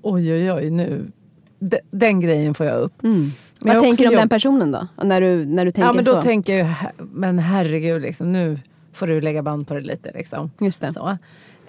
[0.02, 1.12] oj oj oj nu
[1.60, 3.04] de, den grejen får jag upp.
[3.04, 3.32] Mm.
[3.60, 4.88] Vad tänker du om den personen då?
[5.04, 6.22] När du, när du tänker ja, men då så?
[6.22, 8.60] tänker jag, men herregud, liksom, nu
[8.94, 10.12] får du lägga band på det lite.
[10.14, 10.52] Liksom.
[10.60, 10.94] Just det.
[10.94, 11.18] Så.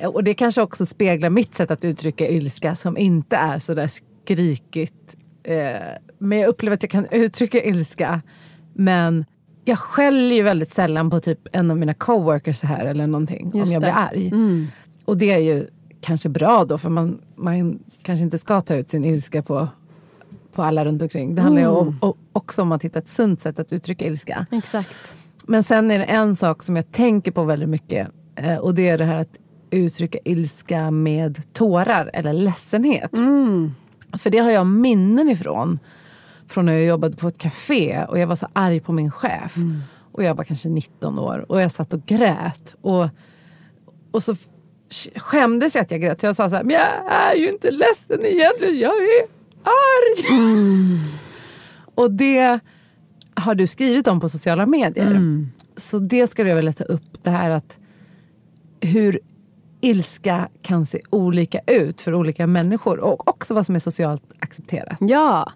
[0.05, 3.91] Och det kanske också speglar mitt sätt att uttrycka ilska som inte är så där
[4.25, 5.17] skrikigt.
[5.43, 5.57] Eh,
[6.19, 8.23] men jag upplever att jag kan uttrycka ilska.
[8.75, 9.25] Men
[9.69, 13.51] jag skäller ju väldigt sällan på typ en av mina coworkers här eller någonting.
[13.55, 13.87] Just om jag det.
[13.87, 14.27] blir arg.
[14.27, 14.67] Mm.
[15.05, 15.67] Och det är ju
[16.01, 19.69] kanske bra då för man, man kanske inte ska ta ut sin ilska på,
[20.53, 21.35] på alla runt omkring.
[21.35, 21.95] Det handlar mm.
[22.03, 24.47] ju också om att hitta ett sunt sätt att uttrycka ilska.
[24.51, 25.15] Exakt.
[25.47, 28.89] Men sen är det en sak som jag tänker på väldigt mycket eh, och det
[28.89, 29.39] är det här att
[29.71, 33.13] uttrycka ilska med tårar eller ledsenhet.
[33.13, 33.73] Mm.
[34.19, 35.79] För det har jag minnen ifrån.
[36.49, 39.57] Från när jag jobbade på ett café och jag var så arg på min chef.
[39.57, 39.81] Mm.
[40.13, 42.75] Och jag var kanske 19 år och jag satt och grät.
[42.81, 43.09] Och,
[44.11, 44.37] och så
[45.17, 46.21] skämdes jag att jag grät.
[46.21, 49.23] Så jag sa så här, men jag är ju inte ledsen egentligen, jag är
[49.63, 50.41] arg.
[50.41, 50.99] Mm.
[51.95, 52.59] Och det
[53.35, 55.11] har du skrivit om på sociala medier.
[55.11, 55.51] Mm.
[55.77, 57.79] Så det ska jag vilja ta upp, det här att
[58.81, 59.21] hur
[59.81, 64.97] ilska kan se olika ut för olika människor och också vad som är socialt accepterat.
[65.01, 65.53] Ja,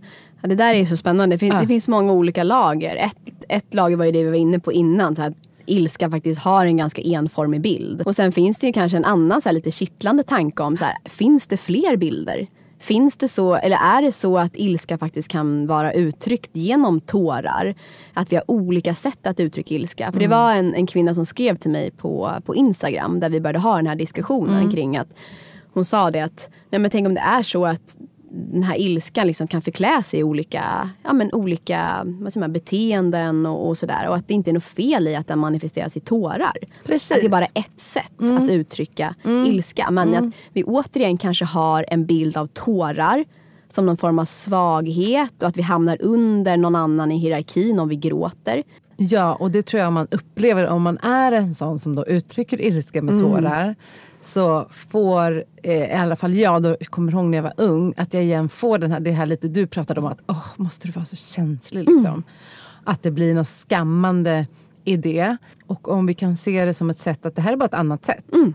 [0.48, 1.34] det där är så spännande.
[1.34, 1.60] Det finns, ja.
[1.60, 2.96] det finns många olika lager.
[2.96, 3.16] Ett,
[3.48, 5.14] ett lager var ju det vi var inne på innan.
[5.14, 5.34] Så här,
[5.66, 8.02] ilska faktiskt har en ganska enformig bild.
[8.02, 10.84] Och sen finns det ju kanske en annan så här, lite kittlande tanke om så
[10.84, 12.46] här, finns det fler bilder?
[12.80, 17.74] Finns det så, eller är det så att ilska faktiskt kan vara uttryckt genom tårar?
[18.14, 20.04] Att vi har olika sätt att uttrycka ilska.
[20.04, 20.30] För mm.
[20.30, 23.58] det var en, en kvinna som skrev till mig på, på Instagram där vi började
[23.58, 24.70] ha den här diskussionen mm.
[24.70, 25.14] kring att
[25.72, 27.96] hon sa det att, nej men tänk om det är så att
[28.34, 32.52] den här ilskan liksom kan förklä sig i olika, ja, men olika vad säger man,
[32.52, 34.08] beteenden och, och sådär.
[34.08, 36.56] Och att det inte är något fel i att den manifesteras i tårar.
[36.84, 37.12] Precis.
[37.12, 38.36] Att det är bara ett sätt mm.
[38.36, 39.46] att uttrycka mm.
[39.46, 39.90] ilska.
[39.90, 40.28] Men mm.
[40.28, 43.24] att vi återigen kanske har en bild av tårar
[43.68, 47.88] som någon form av svaghet och att vi hamnar under någon annan i hierarkin om
[47.88, 48.62] vi gråter.
[48.96, 52.60] Ja, och det tror jag man upplever om man är en sån som då uttrycker
[52.60, 53.30] ilska med mm.
[53.30, 53.76] tårar
[54.22, 58.14] så får eh, i alla fall jag, då kommer ihåg när jag var ung, att
[58.14, 60.92] jag igen får den här, det här lite du pratade om att oh, måste du
[60.92, 62.06] vara så känslig liksom.
[62.06, 62.22] Mm.
[62.84, 64.46] Att det blir något skammande
[64.84, 65.36] i det.
[65.66, 67.74] Och om vi kan se det som ett sätt att det här är bara ett
[67.74, 68.34] annat sätt.
[68.34, 68.54] Mm.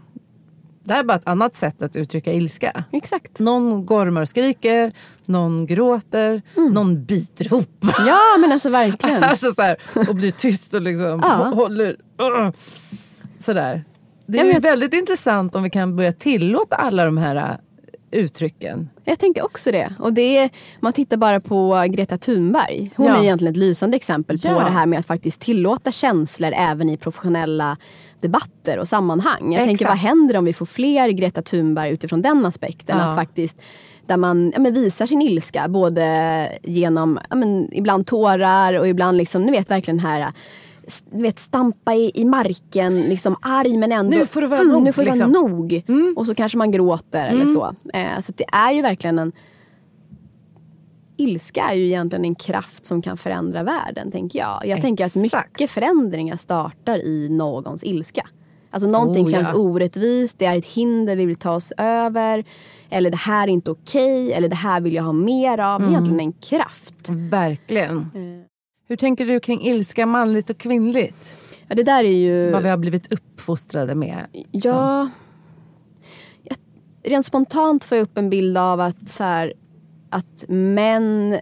[0.83, 2.83] Det här är bara ett annat sätt att uttrycka ilska.
[2.91, 3.39] Exakt.
[3.39, 4.91] Någon gormar och skriker,
[5.25, 6.73] någon gråter, mm.
[6.73, 7.85] någon biter ihop.
[8.05, 9.23] Ja men alltså verkligen.
[9.23, 9.77] alltså så här,
[10.09, 11.89] och blir tyst och liksom håller...
[12.21, 12.51] Uh,
[13.37, 13.83] sådär.
[14.27, 18.89] Det är ja, väldigt intressant om vi kan börja tillåta alla de här äh, uttrycken.
[19.03, 19.93] Jag tänker också det.
[19.99, 22.91] Och det är, man tittar bara på Greta Thunberg.
[22.95, 23.17] Hon ja.
[23.17, 26.97] är egentligen ett lysande exempel på det här med att faktiskt tillåta känslor även i
[26.97, 27.77] professionella
[28.21, 29.41] debatter och sammanhang.
[29.41, 29.67] Jag Exakt.
[29.67, 32.97] tänker vad händer om vi får fler Greta Thunberg utifrån den aspekten?
[32.97, 33.03] Ja.
[33.03, 33.61] Att faktiskt
[34.05, 37.37] där man ja, visar sin ilska både genom ja,
[37.71, 40.31] ibland tårar och ibland liksom, ni vet verkligen den här
[41.09, 44.83] vet, stampa i, i marken, liksom arg men ändå nu får det vara mm, nog.
[44.83, 45.31] Nu får det liksom.
[45.31, 45.83] vara nog.
[45.87, 46.13] Mm.
[46.17, 47.41] Och så kanske man gråter mm.
[47.41, 47.75] eller så.
[47.93, 49.31] Eh, så det är ju verkligen en
[51.17, 54.59] Ilska är ju egentligen en kraft som kan förändra världen, tänker jag.
[54.61, 54.81] Jag Exakt.
[54.81, 58.27] tänker att mycket förändringar startar i någons ilska.
[58.69, 59.55] Alltså någonting oh, känns ja.
[59.55, 62.43] orättvist, det är ett hinder vi vill ta oss över.
[62.89, 65.81] Eller det här är inte okej, eller det här vill jag ha mer av.
[65.81, 65.81] Mm.
[65.81, 67.09] Det är egentligen en kraft.
[67.09, 67.97] Verkligen.
[67.97, 68.56] Eh.
[68.87, 71.33] Hur tänker du kring ilska manligt och kvinnligt?
[71.67, 72.51] Ja, det där är ju...
[72.51, 74.25] Vad vi har blivit uppfostrade med.
[74.51, 75.09] Ja.
[77.03, 79.53] rent spontant får jag upp en bild av att, så här,
[80.09, 81.39] att män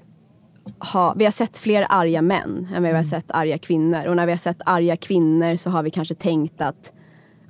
[0.80, 4.06] ha, vi har sett fler arga män än vi har sett arga kvinnor.
[4.06, 6.94] Och när vi har sett arga kvinnor så har vi kanske tänkt att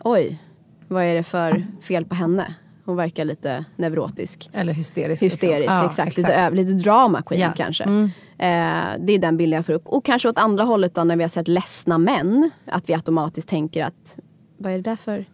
[0.03, 0.39] oj,
[0.87, 2.55] vad är det för fel på henne?
[2.85, 4.49] Hon verkar lite neurotisk.
[4.53, 5.23] Eller hysterisk.
[5.23, 5.77] Hysterisk, liksom.
[5.77, 6.17] ja, exakt.
[6.17, 7.53] Lite, lite drama queen Ja.
[7.57, 7.83] kanske.
[7.83, 8.03] Mm.
[8.37, 9.87] Eh, det är den bilden jag får upp.
[9.87, 12.49] Och kanske åt andra hållet då när vi har sett ledsna män.
[12.65, 14.17] Att vi automatiskt tänker att
[14.57, 15.25] vad är det där för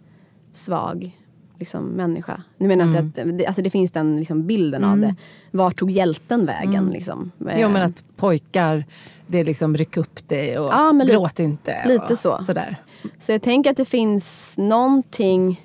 [0.54, 1.18] svag
[1.60, 2.44] liksom, människa?
[2.58, 5.16] Nu menar jag inte att det, alltså det finns den liksom, bilden av det.
[5.52, 6.90] Var tog hjälten vägen?
[6.90, 7.32] Liksom?
[7.42, 7.60] Mm.
[7.60, 8.86] Jo men Eh, att pojkar,
[9.28, 11.88] det är liksom ryck upp dig och Ja, gråt inte.
[11.88, 12.44] lite så.
[12.46, 12.76] Sådär.
[13.20, 15.62] Så jag tänker att det finns någonting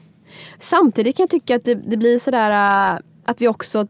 [0.59, 2.51] Samtidigt kan jag tycka att det, det blir sådär
[2.95, 3.87] äh, att vi också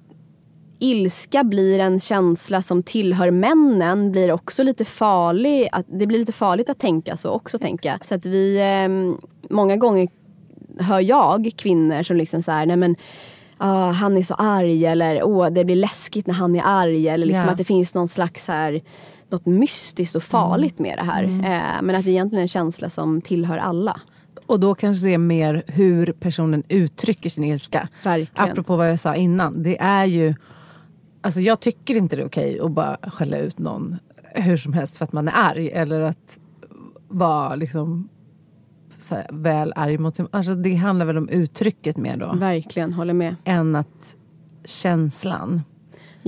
[0.79, 5.69] Ilska blir en känsla som tillhör männen blir också lite farlig.
[5.73, 7.99] Att, det blir lite farligt att tänka så också tänka.
[8.05, 9.17] Så att vi ehm,
[9.51, 10.09] Många gånger
[10.81, 12.97] hör jag kvinnor som liksom så här, nej men
[13.59, 17.09] ah, han är så arg eller åh det blir läskigt när han är arg.
[17.09, 17.51] Eller liksom Ja.
[17.51, 18.81] att det finns någon slags här,
[19.29, 21.25] något mystiskt och farligt med det här.
[21.25, 24.01] Eh, men att det egentligen är en känsla som tillhör alla.
[24.47, 27.89] Och då kanske det är mer hur personen uttrycker sin ilska.
[28.05, 28.51] Verkligen.
[28.51, 29.63] Apropå vad jag sa innan.
[29.63, 30.35] Det är ju...
[31.21, 33.97] Alltså jag tycker inte det är okej att bara skälla ut någon
[34.35, 35.71] hur som helst för att man är arg.
[35.71, 36.39] Eller att
[37.09, 38.09] vara liksom
[39.11, 40.29] här, väl arg mot sin...
[40.31, 42.35] Alltså det handlar väl om uttrycket mer då.
[42.35, 43.37] Verkligen, håller med.
[43.45, 44.17] Än att
[44.65, 45.63] känslan.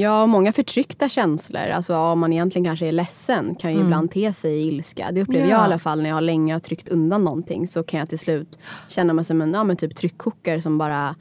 [0.00, 4.32] Ja, många förtryckta känslor, alltså om man egentligen kanske är ledsen, kan ju ibland te
[4.32, 5.08] sig i ilska.
[5.12, 5.50] Det upplever Ja.
[5.52, 7.66] jag i alla fall när jag länge har tryckt undan någonting.
[7.66, 8.58] Så kan jag till slut
[8.88, 11.14] känna mig som en ja, men typ tryckkokare som bara,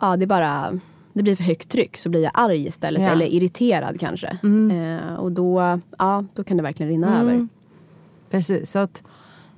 [0.00, 0.80] ja det bara,
[1.12, 3.02] det blir för högt tryck så blir jag arg istället.
[3.02, 3.08] Ja.
[3.08, 4.38] Eller irriterad kanske.
[4.72, 7.20] Eh, och då, ja, då kan det verkligen rinna Mm.
[7.28, 7.48] över.
[8.30, 9.02] Precis, så att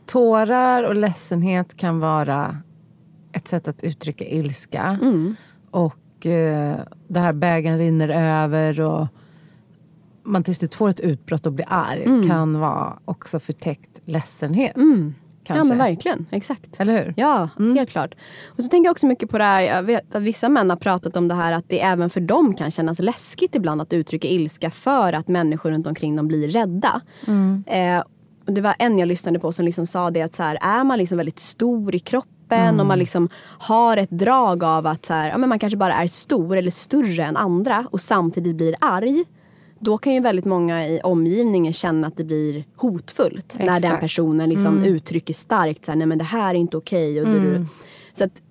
[0.07, 2.57] tårar och ledsenhet kan vara
[3.33, 4.99] ett sätt att uttrycka ilska.
[5.03, 5.37] Mm.
[6.21, 6.79] Och eh,
[7.09, 9.07] det här bägaren rinner över och
[10.23, 14.77] man till slut får ett utbrott och blir arg kan vara också förtäckt ledsenhet.
[14.77, 15.15] Mm.
[15.45, 15.69] Ja Kanske.
[15.69, 16.81] men verkligen, exakt.
[16.81, 17.15] Eller hur?
[17.17, 18.15] Ja, helt klart.
[18.47, 20.77] Och så tänker jag också mycket på det här, jag vet att vissa män har
[20.77, 24.29] pratat om det här att det även för dem kan kännas läskigt ibland att uttrycka
[24.29, 27.01] ilska för att människor runt omkring dem blir rädda.
[27.67, 28.03] Eh,
[28.47, 30.85] och det var en jag lyssnade på som liksom sa det att så här, är
[30.85, 32.40] man liksom väldigt stor i kroppen
[32.81, 35.95] och man liksom har ett drag av att så här, ja, men man kanske bara
[35.95, 39.25] är stor eller större än andra och samtidigt blir arg.
[39.79, 43.57] Då kan ju väldigt många i omgivningen känna att det blir hotfullt.
[43.59, 44.01] När den Exakt.
[44.01, 47.21] personen liksom uttrycker starkt så här, nej men det här är inte okej.
[47.21, 47.67] och du-
[48.15, 48.43] Så att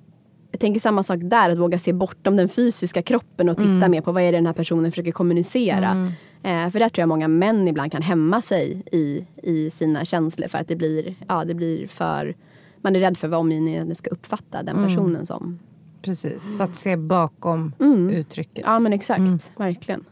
[0.51, 4.01] jag tänker samma sak där, att våga se bortom den fysiska kroppen och titta mer
[4.01, 6.11] på vad är det den här personen försöker kommunicera.
[6.43, 10.47] Eh, för där tror jag många män ibland kan hämma sig i, i sina känslor
[10.47, 12.35] för att det blir, ja, det blir för
[12.81, 15.59] man är rädd för vad omgivningen ska uppfatta den personen som.
[16.01, 17.73] Precis, så att se bakom
[18.11, 18.63] uttrycket.
[18.67, 20.05] Ja men exakt, verkligen.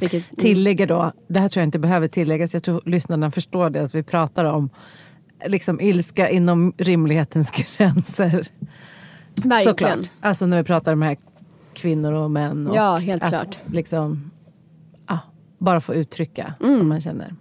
[0.00, 3.82] Vilket, Tillägger då, det här tror jag inte behöver tilläggas, jag tror lyssnarna förstår det,
[3.82, 4.70] att vi pratar om
[5.46, 8.48] liksom ilska inom rimlighetens gränser.
[9.34, 9.64] verkligen.
[9.64, 10.10] Såklart.
[10.20, 11.16] Alltså när vi pratar om de här
[11.74, 12.66] kvinnor och män.
[12.66, 13.56] Och Ja, helt att klart.
[13.66, 14.30] Liksom,
[15.06, 15.18] ah,
[15.58, 17.34] bara få uttrycka vad man känner.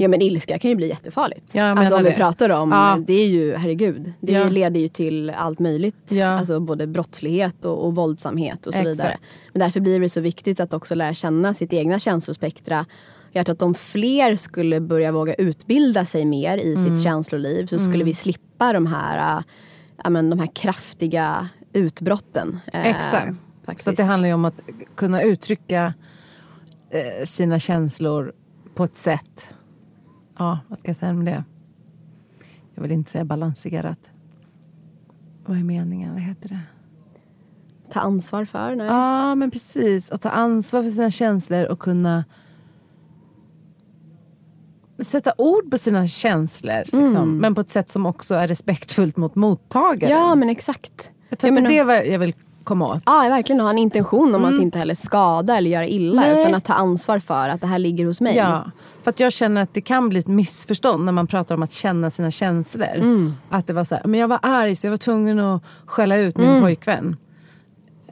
[0.00, 1.54] Ja men ilska kan ju bli jättefarligt.
[1.54, 2.16] Ja, alltså om menar vi det.
[2.16, 2.98] pratar om, Ja.
[3.06, 4.48] det är ju, herregud, det Ja.
[4.48, 6.12] leder ju till allt möjligt.
[6.12, 6.26] Ja.
[6.26, 8.98] Alltså både brottslighet och, och våldsamhet och så Exakt.
[8.98, 9.16] vidare.
[9.52, 12.86] Men därför blir det så viktigt att också lära känna sitt egna känslospektra.
[13.32, 16.84] Jag tror att om fler skulle börja våga utbilda sig mer i Mm.
[16.94, 19.42] sitt känsloliv så skulle vi slippa de här,
[20.04, 22.58] äh, men, de här kraftiga utbrotten.
[22.72, 23.36] eh, Exakt.
[23.66, 23.84] faktiskt.
[23.84, 24.62] Så det handlar ju om att
[24.94, 25.94] kunna uttrycka
[26.90, 28.32] eh, sina känslor
[28.74, 29.50] på ett sätt.
[30.38, 31.44] Ja, vad ska jag säga om det?
[32.74, 34.10] Jag vill inte säga balanserat.
[35.46, 36.12] Vad är meningen?
[36.12, 36.60] Vad heter det?
[37.92, 38.74] Ta ansvar för?
[38.76, 38.86] Nej.
[38.86, 40.10] Ja, men precis.
[40.10, 42.24] Att ta ansvar för sina känslor och kunna
[44.98, 46.82] sätta ord på sina känslor.
[47.00, 47.38] Liksom.
[47.38, 50.12] Men på ett sätt som också är respektfullt mot mottagaren.
[50.18, 51.12] Ja men exakt.
[51.28, 52.34] jag tror jag att menar- det det jag vill
[52.68, 53.02] komma åt.
[53.06, 56.20] Ja, verkligen ha en intention om att inte heller skada eller göra illa.
[56.20, 56.40] Nej.
[56.40, 58.36] Utan att ta ansvar för att det här ligger hos mig.
[58.36, 58.70] Ja,
[59.02, 61.72] för att jag känner att det kan bli ett missförstånd när man pratar om att
[61.72, 63.32] känna sina känslor.
[63.50, 66.16] Att det var så här, men jag var arg så jag var tvungen att skälla
[66.16, 67.16] ut min pojkvän.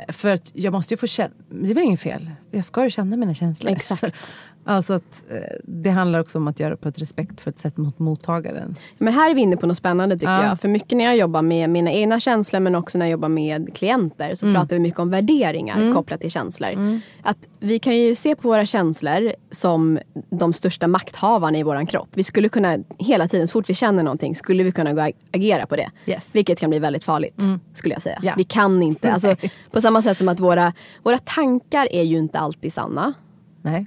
[0.08, 2.30] För att jag måste ju få känna, det är väl inget fel.
[2.50, 3.72] Jag ska ju känna mina känslor.
[3.72, 4.34] Exakt.
[4.68, 8.74] Alltså att eh, det handlar också om att göra på ett respektfullt sätt mot mottagaren.
[8.98, 10.44] Men här är vi inne på något spännande tycker Ja.
[10.44, 10.60] jag.
[10.60, 13.74] För mycket när jag jobbar med mina egna känslor men också när jag jobbar med
[13.74, 17.00] klienter så pratar vi mycket om värderingar kopplat till känslor.
[17.22, 19.98] Att vi kan ju se på våra känslor som
[20.30, 22.08] de största makthavarna i våran kropp.
[22.12, 25.66] Vi skulle kunna hela tiden, så fort vi känner någonting, skulle vi kunna gå agera
[25.66, 25.90] på det.
[26.06, 26.34] Yes.
[26.34, 27.42] Vilket kan bli väldigt farligt,
[27.74, 28.18] skulle jag säga.
[28.22, 28.34] Ja.
[28.36, 29.36] Vi kan inte, alltså,
[29.70, 33.14] på samma sätt som att våra, våra tankar är ju inte alltid sanna.
[33.62, 33.86] Nej.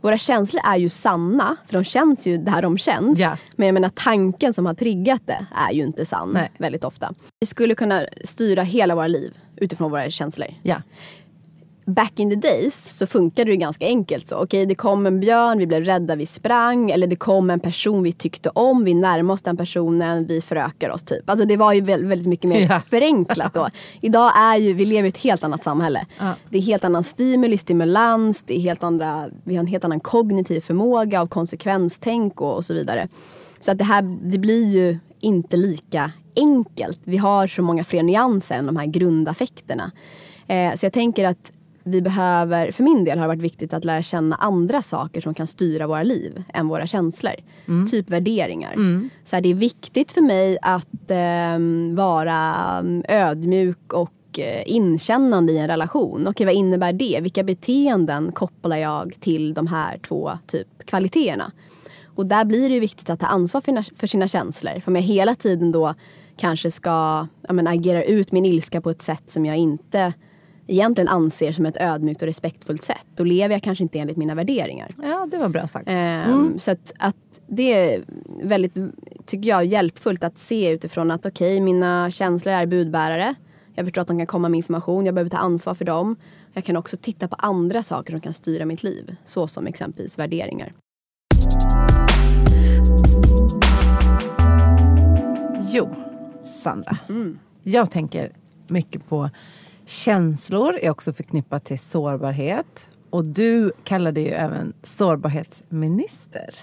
[0.00, 3.18] Våra känslor är ju sanna, för de känns ju där de känns.
[3.18, 3.36] Ja.
[3.56, 6.50] Men jag menar tanken som har triggat det är ju inte sann Nej.
[6.58, 7.14] väldigt ofta.
[7.40, 10.48] Vi skulle kunna styra hela våra liv utifrån våra känslor.
[10.62, 10.82] Ja.
[11.88, 14.28] Back in the days så funkade det ganska enkelt.
[14.28, 16.90] så Okej, det kom en björn, vi blev rädda, vi sprang.
[16.90, 20.90] Eller det kom en person vi tyckte om, vi närmade oss den personen, vi förökar
[20.90, 21.30] oss typ.
[21.30, 22.82] Alltså det var ju väldigt, mycket mer Ja.
[22.90, 23.68] förenklat då.
[24.00, 26.06] Idag är ju, vi lever i ett helt annat samhälle.
[26.18, 26.34] Ja.
[26.50, 30.00] Det är helt annan stimuli, stimulans, det är helt andra, vi har en helt annan
[30.00, 33.08] kognitiv förmåga av konsekvenstänk och, och så vidare.
[33.60, 37.00] Så att det här, det blir ju inte lika enkelt.
[37.04, 39.92] Vi har så många fler nyanser än de här grundaffekterna.
[40.46, 41.52] Eh, så jag tänker att
[41.88, 45.34] vi behöver, för min del har det varit viktigt att lära känna andra saker som
[45.34, 47.32] kan styra våra liv än våra känslor.
[47.90, 48.74] Typ värderingar.
[49.24, 55.52] Så här, det är viktigt för mig att ehm, vara mm, ödmjuk och eh, inkännande
[55.52, 56.26] i en relation.
[56.26, 57.18] Okej, vad innebär det?
[57.22, 61.52] Vilka beteenden kopplar jag till de här två typ kvaliteterna?
[62.18, 64.80] Och där blir det viktigt att ta ansvar för, för sina känslor.
[64.80, 65.94] För om jag hela tiden då
[66.36, 70.12] kanske ska ja, men, agera ut min ilska på ett sätt som jag inte
[70.68, 73.06] egentligen anser som ett ödmjukt och respektfullt sätt.
[73.16, 74.88] Då lever jag kanske inte enligt mina värderingar.
[75.02, 75.84] ja, det var bra sagt.
[75.88, 77.16] Ehm, Så att, att
[77.46, 78.04] det är
[78.42, 78.74] väldigt,
[79.26, 83.34] tycker jag, hjälpfullt att se utifrån att okej, mina känslor är budbärare.
[83.74, 86.16] Jag förstår att de kan komma med information, jag behöver ta ansvar för dem.
[86.52, 89.16] Jag kan också titta på andra saker som kan styra mitt liv.
[89.24, 90.72] Så som exempelvis värderingar.
[95.70, 95.88] Jo,
[96.62, 96.98] Sandra.
[97.62, 98.32] Jag tänker
[98.68, 99.30] mycket på
[99.88, 102.88] känslor är också förknippat till sårbarhet.
[103.10, 106.54] Och du kallar det ju även sårbarhetsminister.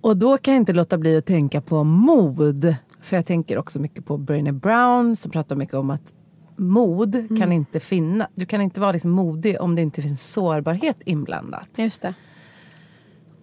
[0.00, 2.74] Och då kan jag inte låta bli att tänka på mod.
[3.00, 6.12] För jag tänker också mycket på Brené Brown som pratar mycket om att
[6.56, 8.28] mod kan inte finna.
[8.34, 11.68] Du kan inte vara liksom modig om det inte finns sårbarhet inblandat.
[11.76, 12.14] Just det.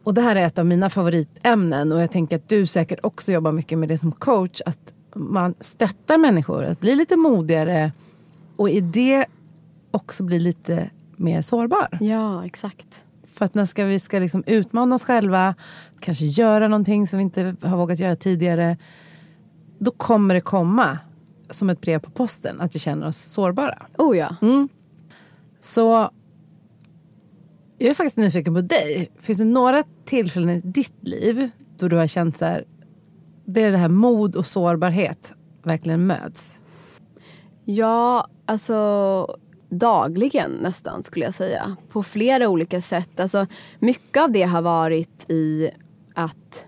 [0.03, 3.31] Och det här är ett av mina favoritämnen och jag tänker att du säkert också
[3.31, 4.61] jobbar mycket med det som coach.
[4.65, 7.91] Att man stöttar människor att bli lite modigare
[8.59, 9.25] och i det
[9.91, 11.97] också bli lite mer sårbar.
[12.01, 13.05] Ja, exakt.
[13.33, 15.55] För att när ska vi ska liksom utmana oss själva,
[15.99, 18.77] kanske göra någonting som vi inte har vågat göra tidigare.
[19.77, 20.99] Då kommer det komma
[21.49, 23.85] som ett brev på posten att vi känner oss sårbara.
[23.97, 24.35] Oh ja.
[25.59, 26.09] Så
[27.77, 29.11] jag är faktiskt nyfiken på dig.
[29.19, 32.65] Finns det några tillfällen i ditt liv då du har känt så här,
[33.45, 35.33] det är det här mod och sårbarhet
[35.63, 36.59] verkligen möts?
[37.65, 39.27] Ja, alltså
[39.69, 41.75] dagligen nästan skulle jag säga.
[41.89, 43.19] På flera olika sätt.
[43.19, 43.47] Alltså,
[43.79, 45.69] mycket av det har varit i
[46.13, 46.65] att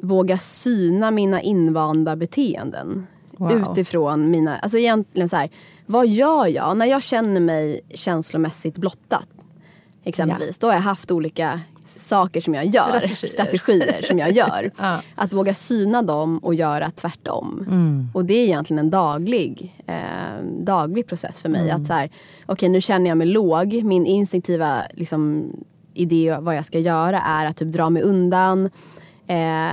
[0.00, 3.06] våga syna mina invanda beteenden.
[3.36, 3.52] Wow.
[3.52, 5.50] Utifrån mina, alltså egentligen så här,
[5.86, 9.24] vad gör jag när jag känner mig känslomässigt blottad?
[10.04, 11.60] Exempelvis, då har jag haft olika
[11.96, 13.32] saker som jag gör, Strategier.
[13.32, 14.70] strategier, som jag gör.
[14.78, 15.02] Ja.
[15.14, 18.10] Att våga syna dem och göra tvärtom.
[18.14, 21.70] Och det är egentligen en daglig, eh, daglig process för mig.
[21.70, 22.10] Att så här,
[22.46, 23.82] okej nu känner jag mig låg.
[23.84, 25.52] Min instinktiva liksom,
[25.94, 28.70] idé vad jag ska göra är att typ dra mig undan.
[29.26, 29.68] Eh,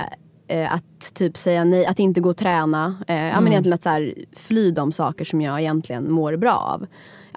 [0.48, 2.96] eh, att typ säga nej, att inte gå och träna.
[3.06, 6.54] Eh, ja, men egentligen att så här, fly de saker som jag egentligen mår bra
[6.54, 6.86] av.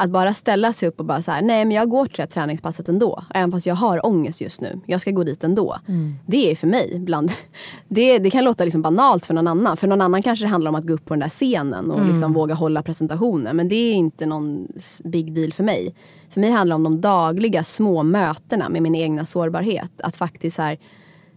[0.02, 2.22] Att bara ställa sig upp och bara så här, nej men jag går till det
[2.22, 3.24] här träningspasset ändå.
[3.34, 4.80] Även fast jag har ångest just nu.
[4.86, 5.78] Jag ska gå dit ändå.
[6.26, 7.32] Det är för mig bland...
[7.88, 9.78] Det, det kan låta liksom banalt för någon annan.
[9.78, 12.06] För någon annan kanske det handlar om att gå upp på den där scenen och
[12.06, 13.56] liksom våga hålla presentationen.
[13.56, 14.68] Men det är inte någon
[15.04, 15.95] big deal för mig.
[16.30, 20.02] För mig handlar det om de dagliga små mötena med min egna sårbarhet.
[20.02, 20.78] Att faktiskt så här,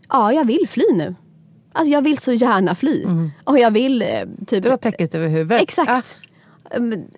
[0.08, 1.14] ja jag vill fly nu.
[1.72, 3.06] Alltså jag vill så gärna fly.
[3.44, 4.08] Och jag vill eh,
[4.46, 4.64] typ...
[4.64, 5.62] Dra täcket över huvudet.
[5.62, 5.88] Exakt.
[5.88, 6.33] Mm,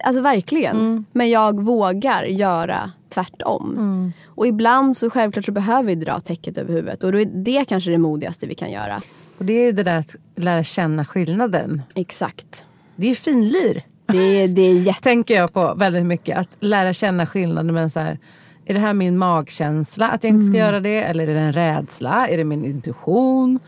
[0.04, 1.04] Alltså verkligen.
[1.12, 4.12] Men jag vågar göra tvärtom.
[4.26, 7.04] Och ibland så självklart så behöver vi dra täcket över huvudet.
[7.04, 9.00] Och då är det kanske det modigaste vi kan göra.
[9.38, 11.82] Och det är ju det där att lära känna skillnaden.
[11.94, 12.64] Exakt.
[12.96, 13.82] Det är ju finlir.
[14.06, 15.02] Det, det är jätte...
[15.02, 16.38] Tänker jag på väldigt mycket.
[16.38, 17.74] Att lära känna skillnaden.
[17.74, 18.18] Men så här,
[18.64, 21.02] är det här min magkänsla att jag inte ska göra det?
[21.02, 22.28] Eller är det en rädsla?
[22.28, 23.58] Är det min intuition?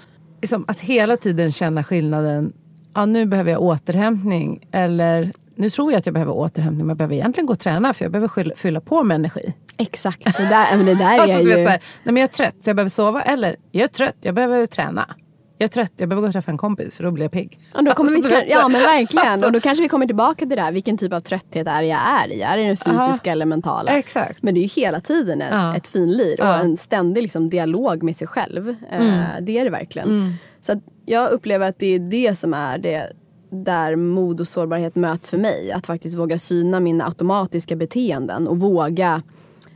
[0.40, 2.52] Liksom att hela tiden känna skillnaden.
[2.94, 4.66] Ja, nu behöver jag återhämtning.
[4.72, 7.94] Eller nu tror jag att jag behöver återhämtning men jag behöver egentligen gå och träna
[7.94, 9.54] för jag behöver fylla på med energi.
[9.78, 10.24] Exakt.
[10.24, 11.64] Det där, men det där Alltså, är vet, ju...
[11.64, 13.22] så här, nej, men jag är trött så jag behöver sova.
[13.22, 15.14] Eller jag är trött, jag behöver träna.
[15.60, 17.58] Jag är trött, jag behöver gå och träffa en kompis för då blir jag pigg.
[17.74, 19.28] Och då kommer Alltså, vi, så ja men verkligen.
[19.28, 20.72] alltså, Och då kanske vi kommer tillbaka till det där.
[20.72, 22.42] Vilken typ av trötthet är jag är i?
[22.42, 23.90] Är det den fysiska eller mentala?
[23.98, 24.42] Exakt.
[24.42, 25.76] Men det är ju hela tiden ett, Ja.
[25.76, 26.54] ett finlir och Ja.
[26.60, 28.68] en ständig liksom, dialog med sig själv.
[28.68, 30.34] Eh, Det är det verkligen.
[30.60, 33.12] Så att jag upplever att det är det som är det
[33.50, 35.72] där mod och sårbarhet möts för mig.
[35.72, 39.22] Att faktiskt våga syna mina automatiska beteenden och våga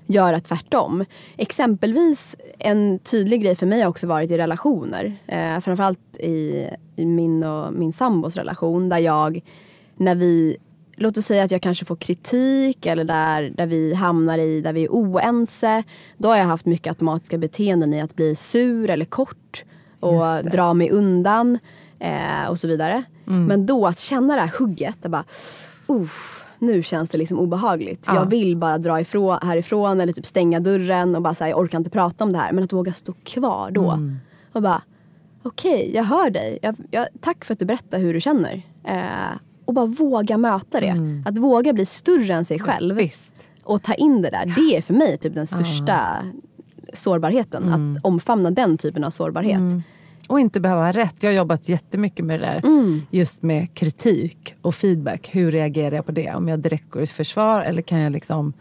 [0.06, 1.04] göra tvärtom.
[1.36, 5.16] Exempelvis en tydlig grej för mig har också varit i relationer.
[5.26, 9.40] Eh, framförallt i, i min och min sambos relation där jag,
[9.96, 10.56] när vi
[10.96, 14.72] Låt oss säga att jag kanske får kritik eller där, där vi hamnar i där
[14.72, 15.82] vi är oense.
[16.16, 19.64] Då har jag haft mycket automatiska beteenden i att bli sur eller kort
[20.00, 21.58] och dra mig undan
[22.02, 23.04] eh, och så vidare.
[23.26, 23.44] Mm.
[23.44, 25.24] Men då att känna det här hugget, det bara,
[26.58, 28.04] nu känns det liksom obehagligt.
[28.08, 28.14] Ja.
[28.14, 31.78] Jag vill bara dra ifrån, härifrån eller typ stänga dörren och bara säga jag orkar
[31.78, 32.52] inte prata om det här.
[32.52, 33.90] Men att våga stå kvar då.
[33.90, 34.16] Mm.
[34.52, 34.82] Och bara,
[35.42, 36.58] okej, okay, jag hör dig.
[36.62, 38.62] Jag, jag, tack för att du berättar hur du känner.
[38.84, 40.86] Eh, och bara våga möta det.
[40.86, 41.24] Mm.
[41.26, 42.96] Att våga bli större än sig själv.
[42.96, 43.48] Visst.
[43.64, 44.52] Och ta in det där.
[44.56, 46.22] Det är för mig typ den största ah.
[46.92, 47.62] sårbarheten.
[47.62, 47.92] Mm.
[47.92, 49.60] Att omfamna den typen av sårbarhet.
[49.60, 49.82] Mm.
[50.32, 51.14] Och inte behöva ha rätt.
[51.20, 52.64] Jag har jobbat jättemycket med det där.
[52.64, 53.02] Mm.
[53.10, 55.28] Just med kritik och feedback.
[55.32, 56.34] Hur reagerar jag på det?
[56.34, 58.52] Om jag direkt går i försvar eller kan jag liksom...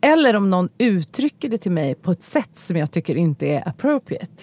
[0.00, 3.68] Eller om någon uttrycker det till mig på ett sätt som jag tycker inte är
[3.68, 4.42] appropriate.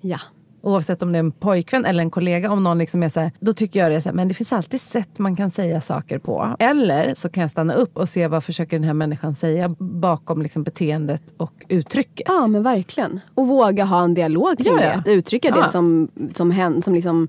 [0.00, 0.20] Ja.
[0.62, 2.50] Oavsett om det är en pojkvän eller en kollega.
[2.50, 4.34] Om någon liksom är så här, då tycker jag det är så här, men det
[4.34, 6.56] finns alltid sätt man kan säga saker på.
[6.58, 10.42] Eller så kan jag stanna upp och se vad försöker den här människan säga bakom
[10.42, 12.26] liksom beteendet och uttrycket.
[12.28, 13.20] Ja men verkligen.
[13.34, 14.88] Och våga ha en dialog kring ja, ja.
[14.88, 14.94] det.
[14.94, 15.62] Att uttrycka ja.
[15.62, 17.28] det som, som, hen, som liksom,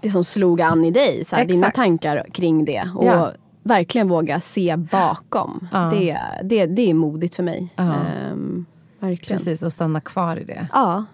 [0.00, 1.24] det som slog an i dig.
[1.24, 2.90] Så här, dina tankar kring det.
[2.94, 3.30] Och
[3.62, 5.68] verkligen våga se bakom.
[5.90, 7.74] Det, det, det är modigt för mig.
[7.76, 8.66] Um,
[9.00, 9.38] verkligen.
[9.38, 10.68] Precis, och stanna kvar i det.
[10.72, 11.04] Ja.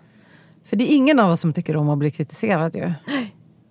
[0.64, 2.92] För det är ingen av oss som tycker om att bli kritiserad ju.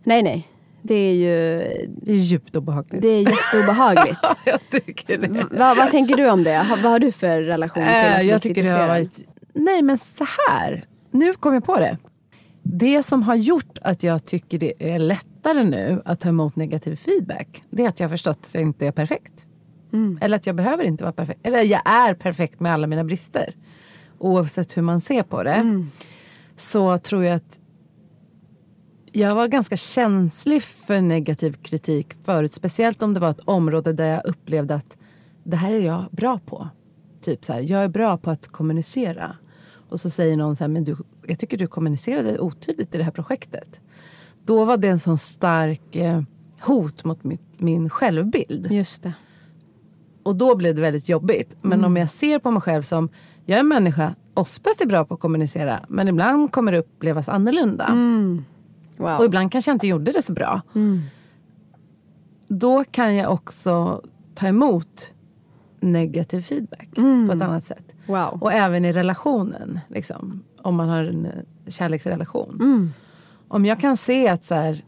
[0.04, 0.48] Nej, nej.
[0.82, 1.58] Det är ju...
[1.88, 3.02] Det är djupt obehagligt.
[3.02, 4.20] Det är jätteobehagligt.
[4.46, 5.46] jag tycker det.
[5.52, 6.68] vad, vad tänker du om det?
[6.70, 8.78] vad har du för relation till att äh, bli jag tycker kritiserad?
[8.78, 9.26] Det har varit...
[9.54, 10.86] Nej men så här.
[11.12, 11.98] Nu kom jag på det.
[12.64, 16.96] Det som har gjort att jag tycker det är lättare nu att ta emot negativ
[16.96, 17.64] feedback.
[17.70, 19.46] Det är att jag har förstått att jag inte är perfekt.
[19.94, 20.20] Mm.
[20.22, 21.40] Eller att jag behöver inte vara perfekt.
[21.44, 23.54] Eller jag är perfekt med alla mina brister.
[24.18, 25.54] Oavsett hur man ser på det.
[25.54, 25.90] Mm
[26.62, 27.60] så tror jag att
[29.12, 32.54] jag var ganska känslig för negativ kritik förut.
[32.54, 34.98] Speciellt om det var ett område där jag upplevde att
[35.44, 36.70] det här är jag bra på.
[37.22, 39.36] Typ så här, jag är bra på att kommunicera.
[39.90, 40.98] Och så säger någon så här, men du,
[41.28, 43.82] jag tycker du kommunicerade otydligt i det här projektet.
[44.46, 46.22] Då var det en sån stark eh,
[46.62, 48.72] hot mot mitt, min självbild.
[48.72, 49.14] Just det.
[50.24, 51.56] Och då blev det väldigt jobbigt.
[51.62, 51.86] Men mm.
[51.86, 53.10] om jag ser på mig själv som,
[53.46, 57.30] jag är en människa oftast är bra på att kommunicera men ibland kommer det upplevas
[57.30, 57.86] annorlunda.
[57.86, 58.46] Mm.
[58.98, 59.18] Wow.
[59.18, 60.62] Och ibland kanske jag inte gjorde det så bra.
[60.76, 61.02] Mm.
[62.48, 64.02] Då kan jag också
[64.36, 65.14] ta emot
[65.80, 67.28] negativ feedback mm.
[67.28, 67.96] på ett annat sätt.
[68.06, 68.38] Wow.
[68.42, 71.28] Och även i relationen, liksom, om man har en
[71.68, 72.58] kärleksrelation.
[72.62, 72.94] Mm.
[73.48, 74.84] Om jag kan se att så här,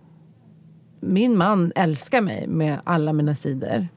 [0.99, 3.87] min man älskar mig med alla mina sidor.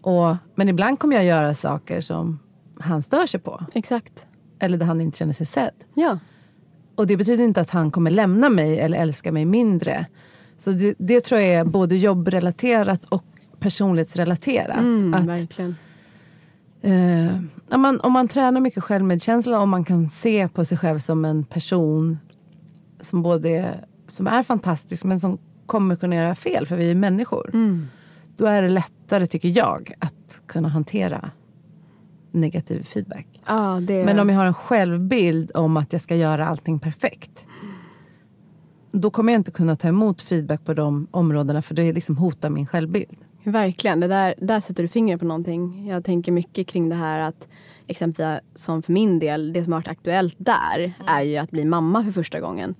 [0.00, 2.38] Och, men ibland kommer jag göra saker som
[2.78, 3.64] han stör sig på.
[3.74, 4.26] Exakt.
[4.62, 5.84] Eller där han inte känner sig sedd.
[5.94, 6.18] Ja.
[6.94, 10.06] Och det betyder inte att han kommer lämna mig eller älska mig mindre.
[10.58, 13.24] Så det, det tror jag är både jobbrelaterat och
[13.58, 14.78] personlighetsrelaterat.
[14.78, 15.76] Mm, att, verkligen.
[16.82, 17.34] Eh,
[17.70, 21.24] om, man, om man tränar mycket självmedkänsla och man kan se på sig själv som
[21.24, 22.18] en person
[23.00, 23.74] som både
[24.06, 27.50] som är fantastisk men som kommer kunna göra fel för vi är människor.
[27.54, 27.86] Mm.
[28.36, 31.30] Då är det lättare, tycker jag, att kunna hantera
[32.30, 33.31] negativ feedback.
[33.44, 34.04] Ah, det...
[34.04, 37.46] Men om jag har en självbild om att jag ska göra allting perfekt.
[38.92, 42.50] Då kommer jag inte kunna ta emot feedback på de områdena för det liksom hotar
[42.50, 43.18] min självbild.
[43.44, 45.88] Verkligen, det där, där sätter du fingret på någonting.
[45.88, 47.48] Jag tänker mycket kring det här att
[47.86, 50.92] exempelvis som för min del, det som har varit aktuellt där mm.
[51.06, 52.74] är ju att bli mamma för första gången.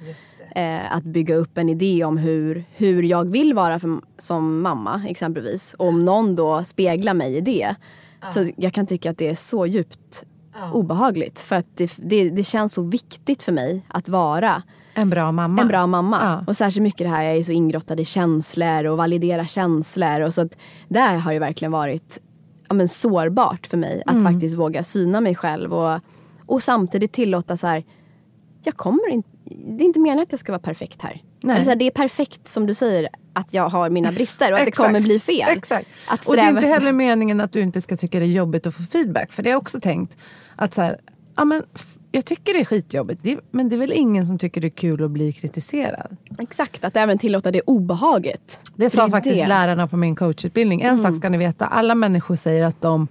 [0.56, 5.02] Eh, att bygga upp en idé om hur, hur jag vill vara för, som mamma
[5.08, 5.74] exempelvis.
[5.74, 7.74] Och om någon då speglar mig i det
[8.30, 10.24] så jag kan tycka att det är så djupt
[10.72, 11.38] obehagligt.
[11.38, 14.62] För att det, det, det, känns så viktigt för mig att vara
[14.94, 15.62] en bra mamma.
[15.62, 16.18] En bra mamma.
[16.22, 16.44] Ja.
[16.46, 20.20] Och särskilt mycket det här, jag är så ingrottad i känslor och validera känslor.
[20.20, 20.57] Och så att
[20.88, 22.20] där har ju verkligen varit
[22.68, 24.32] ja, men sårbart för mig att mm.
[24.32, 25.74] faktiskt våga syna mig själv.
[25.74, 26.00] Och,
[26.46, 27.84] och samtidigt tillåta så här,
[28.64, 31.22] jag kommer inte, det är inte meningen att jag ska vara perfekt här.
[31.43, 31.64] Nej.
[31.64, 34.72] Här, det är perfekt som du säger att jag har mina brister och att det
[34.72, 35.49] kommer bli fel.
[35.49, 35.88] Exakt.
[36.07, 38.66] Att och det är inte heller meningen att du inte ska tycka det är jobbigt
[38.66, 39.32] att få feedback.
[39.32, 40.16] För det har jag också tänkt.
[40.57, 41.01] Att så här,
[41.36, 41.62] ja, men,
[42.12, 45.05] jag tycker det är skitjobbigt men det är väl ingen som tycker det är kul
[45.05, 46.16] att bli kritiserad.
[46.38, 48.61] Exakt, att även tillåta det obehaget.
[48.76, 49.47] Det sa faktiskt det.
[49.47, 50.82] lärarna på min coachutbildning.
[50.82, 51.03] En mm.
[51.03, 53.09] sak ska ni veta, alla människor säger att de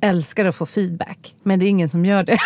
[0.00, 1.34] älskar att få feedback.
[1.42, 2.38] Men det är ingen som gör det.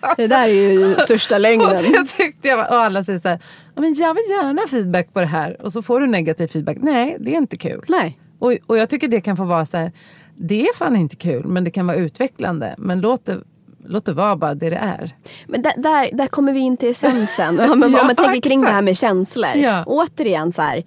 [0.00, 1.68] Alltså, det där är ju största längden.
[1.68, 3.40] Och, det tyckte jag, och alla säger så här,
[3.74, 5.62] men jag vill gärna ha feedback på det här.
[5.62, 6.76] Och så får du negativ feedback.
[6.80, 7.84] Nej, det är inte kul.
[7.88, 8.18] Nej.
[8.38, 9.92] Och, och jag tycker det kan få vara så här,
[10.36, 12.74] Det är fan inte kul men det kan vara utvecklande.
[12.78, 13.40] Men låt det,
[13.84, 15.16] låt det vara bara det det är.
[15.46, 17.60] Men där, där, där kommer vi in till essensen.
[17.70, 18.70] om, man- Ja, om man tänker kring exakt.
[18.70, 19.56] det här med känslor.
[19.56, 19.84] Ja.
[19.86, 20.84] Återigen så här,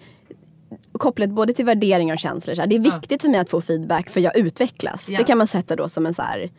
[0.91, 2.55] kopplat både till värderingar och känslor.
[2.55, 5.09] Så här, det är viktigt för mig att få feedback för jag utvecklas.
[5.09, 5.17] Ja.
[5.17, 6.49] Det kan man sätta då som en så här,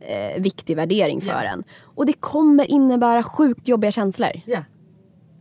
[0.00, 1.42] eh, viktig värdering för Ja.
[1.42, 1.64] en.
[1.82, 4.30] Och det kommer innebära sjukt jobbiga känslor.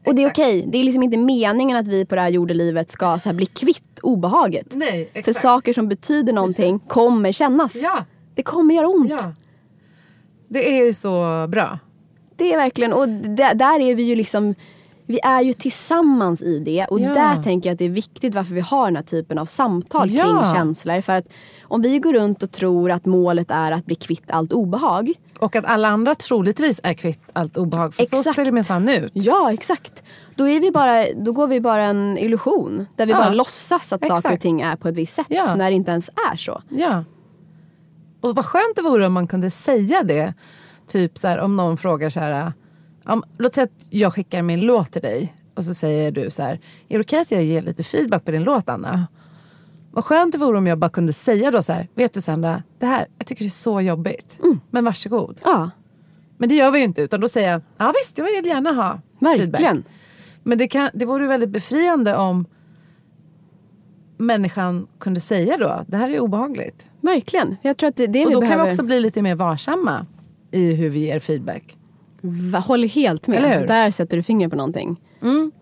[0.07, 0.65] Och det är okej.
[0.67, 3.45] Det är liksom inte meningen att vi på det här jordelivet ska så här bli
[3.45, 4.75] kvitt obehaget.
[4.75, 5.41] Nej, För exakt.
[5.41, 7.75] saker som betyder någonting kommer kännas.
[7.75, 8.05] Ja,
[8.35, 9.09] Det kommer göra ont.
[9.09, 9.33] ja.
[10.47, 11.79] Det är ju så bra.
[12.35, 14.55] Det är verkligen, och där, där är vi ju liksom
[15.09, 17.13] Vi är ju tillsammans i det och Ja.
[17.13, 20.09] där tänker jag att det är viktigt varför vi har den här typen av samtal
[20.11, 20.23] Ja.
[20.23, 21.01] kring känslor.
[21.01, 21.25] För att
[21.63, 25.13] om vi går runt och tror att målet är att bli kvitt allt obehag.
[25.39, 27.93] Och att alla andra troligtvis är kvitt allt obehag.
[27.93, 28.35] För så Exakt.
[28.35, 29.11] ser det minsann ut.
[29.13, 30.03] Ja, exakt.
[30.35, 32.87] Då, är vi bara, då går vi bara en illusion.
[32.95, 33.17] Där vi Ja.
[33.17, 34.41] bara låtsas att saker och Exakt.
[34.41, 35.29] ting är på ett visst sätt.
[35.29, 36.61] När det inte ens är så.
[36.69, 37.03] Ja.
[38.21, 40.33] Och vad skönt det vore om man kunde säga det.
[40.87, 42.53] Typ så här, om någon frågar så här.
[43.07, 45.35] Om, låt säga att jag skickar min låt till dig.
[45.55, 46.59] Och så säger du så här.
[46.89, 49.07] Är det okej att jag ger lite feedback på din låt Anna?
[49.91, 51.87] Vad skönt det vore om jag bara kunde säga då så här.
[51.95, 54.39] Vet du Sandra, det här, jag tycker det är så jobbigt.
[54.71, 55.41] Men varsågod.
[55.43, 55.69] Ja,
[56.37, 57.61] Men det gör vi ju inte utan då säger jag.
[57.77, 59.51] Ja visst, jag vill gärna ha feedback.
[59.53, 59.83] verkligen.
[60.43, 62.45] Men det, kan, det vore väldigt befriande om
[64.17, 65.83] människan kunde säga då.
[65.87, 66.85] Det här är obehagligt.
[67.01, 67.55] Verkligen.
[67.61, 68.65] Jag tror att det är det Och då kan behöver.
[68.65, 70.05] vi också bli lite mer varsamma
[70.51, 71.77] i hur vi ger feedback.
[72.65, 73.41] Håller helt med.
[73.67, 75.01] Där sätter du fingret på någonting.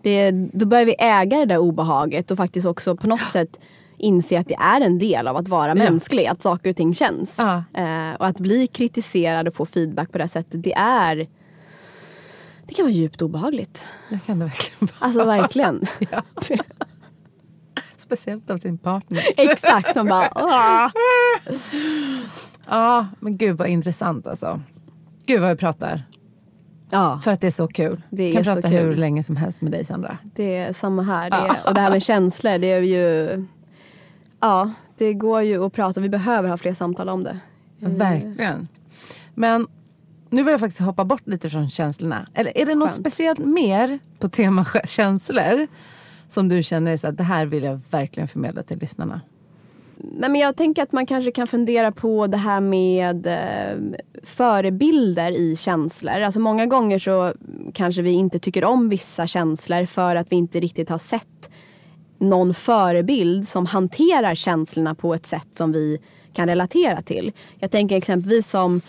[0.02, 3.60] Det, då börjar vi äga det där obehaget och faktiskt också på något sätt
[3.98, 6.26] inse att det är en del av att vara mänsklig.
[6.26, 7.34] Att saker och ting känns.
[7.38, 7.64] Ja.
[7.74, 10.62] Eh, och att bli kritiserad och få feedback på det sättet.
[10.62, 11.16] Det är
[12.66, 13.84] Det kan vara djupt obehagligt.
[14.10, 14.90] Det kan det verkligen vara.
[14.98, 15.86] Alltså verkligen.
[16.10, 16.22] Ja.
[17.96, 19.22] Speciellt av sin partner.
[19.36, 19.94] Exakt.
[19.94, 20.88] Man bara, "Åh."
[22.68, 24.60] Ja, men gud vad intressant alltså.
[25.26, 26.02] Gud vad vi pratar.
[26.90, 28.02] Ja, För att det är så kul.
[28.10, 28.70] Det kan prata kul.
[28.70, 30.18] hur länge som helst med dig Sandra.
[30.34, 31.30] det är samma här.
[31.30, 33.44] Det är, och det här med känslor, det är ju...
[34.40, 36.00] Ja, det går ju att prata.
[36.00, 37.38] Vi behöver ha fler samtal om det.
[37.78, 38.68] Verkligen.
[39.34, 39.66] Men
[40.30, 42.26] nu vill jag faktiskt hoppa bort lite från känslorna.
[42.34, 43.00] Eller är det något Skönt.
[43.00, 45.66] speciellt mer på tema känslor
[46.28, 49.20] som du känner är så att det här vill jag verkligen förmedla till lyssnarna?
[50.12, 55.30] Nej, men jag tänker att man kanske kan fundera på det här med eh, förebilder
[55.32, 56.20] i känslor.
[56.20, 57.32] Alltså många gånger så
[57.74, 61.50] kanske vi inte tycker om vissa känslor för att vi inte riktigt har sett
[62.18, 65.98] någon förebild som hanterar känslorna på ett sätt som vi
[66.32, 67.32] kan relatera till.
[67.58, 68.80] Jag tänker exempelvis som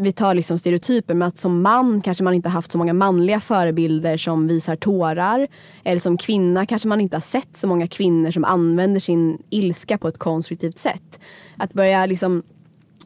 [0.00, 3.40] vi tar liksom stereotyper med att som man kanske man inte haft så många manliga
[3.40, 5.48] förebilder som visar tårar.
[5.84, 9.98] Eller som kvinna kanske man inte har sett så många kvinnor som använder sin ilska
[9.98, 11.20] på ett konstruktivt sätt.
[11.56, 12.42] Att börja liksom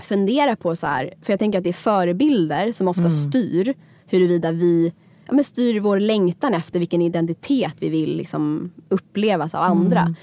[0.00, 3.74] fundera på så här, för jag tänker att det är förebilder som ofta styr
[4.06, 4.92] huruvida vi
[5.26, 10.14] ja, men styr vår längtan efter vilken identitet vi vill liksom upplevas av andra.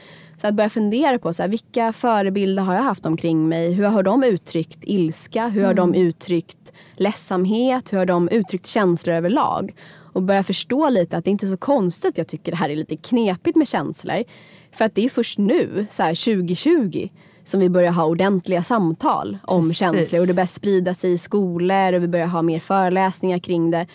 [0.42, 3.72] Så att börja fundera på så här, vilka förebilder har jag haft omkring mig?
[3.74, 5.48] Hur har de uttryckt ilska?
[5.48, 7.94] Hur har de uttryckt ledsamhet?
[7.94, 9.76] Hur har de uttryckt känslor överlag?
[10.14, 12.70] Och börja förstå lite att det inte är så konstigt att jag tycker det här
[12.70, 14.24] är lite knepigt med känslor.
[14.72, 17.10] För att det är först nu, så här 2020,
[17.44, 19.78] som vi börjar ha ordentliga samtal om Precis.
[19.78, 20.22] känslor.
[20.22, 23.88] Och det börjar sprida sig i skolor och vi börjar ha mer föreläsningar kring det.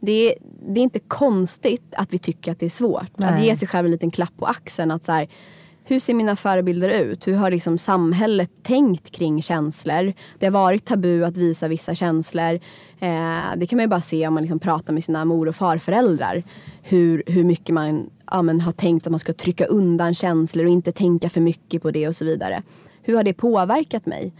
[0.00, 0.34] Det är,
[0.74, 3.02] det är inte konstigt att vi tycker att det är svårt.
[3.02, 3.46] Att Nej.
[3.46, 4.90] ge sig själv en liten klapp på axeln.
[4.90, 5.28] Att så här,
[5.90, 7.26] hur ser mina förebilder ut?
[7.28, 10.12] Hur har liksom samhället tänkt kring känslor?
[10.38, 12.54] Det har varit tabu att visa vissa känslor.
[13.00, 15.56] Eh, det kan man ju bara se om man liksom pratar med sina mor och
[15.56, 16.42] farföräldrar.
[16.82, 20.70] Hur, hur mycket man ja, men har tänkt att man ska trycka undan känslor och
[20.70, 22.62] inte tänka för mycket på det och så vidare.
[23.02, 24.32] Hur har det påverkat mig?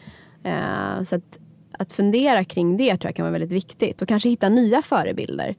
[0.42, 1.38] Eh, så att,
[1.72, 4.02] att fundera kring det tror jag kan vara väldigt viktigt.
[4.02, 5.54] Och kanske hitta nya förebilder.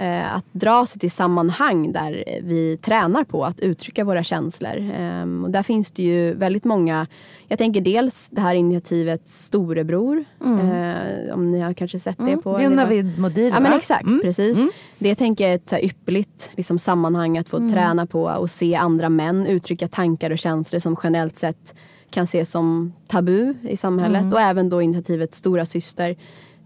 [0.00, 4.90] Eh, att dra sig till sammanhang där vi tränar på att uttrycka våra känslor.
[4.98, 7.06] Ehm, och där finns det ju väldigt många,
[7.48, 10.24] jag tänker dels det här initiativet Storebror.
[10.44, 12.58] Eh, om ni har kanske sett det på...
[12.58, 14.20] Det är Navid Modiri Ja men exakt, Mm.
[14.20, 14.58] precis.
[14.98, 17.68] Det tänker jag är ett ypperligt liksom, sammanhang att få Mm.
[17.68, 21.74] träna på och se andra män uttrycka tankar och känslor som generellt sett
[22.10, 24.20] kan ses som tabu i samhället.
[24.22, 24.32] Mm.
[24.32, 26.16] Och även då initiativet Stora Syster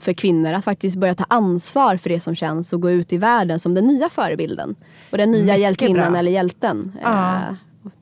[0.03, 3.17] för kvinnor att faktiskt börja ta ansvar för det som känns och gå ut i
[3.17, 4.75] världen som den nya förebilden.
[5.11, 6.19] Och den nya Mycket hjältinnan bra.
[6.19, 6.93] eller hjälten.
[7.03, 7.35] Ja.
[7.37, 7.55] Eh,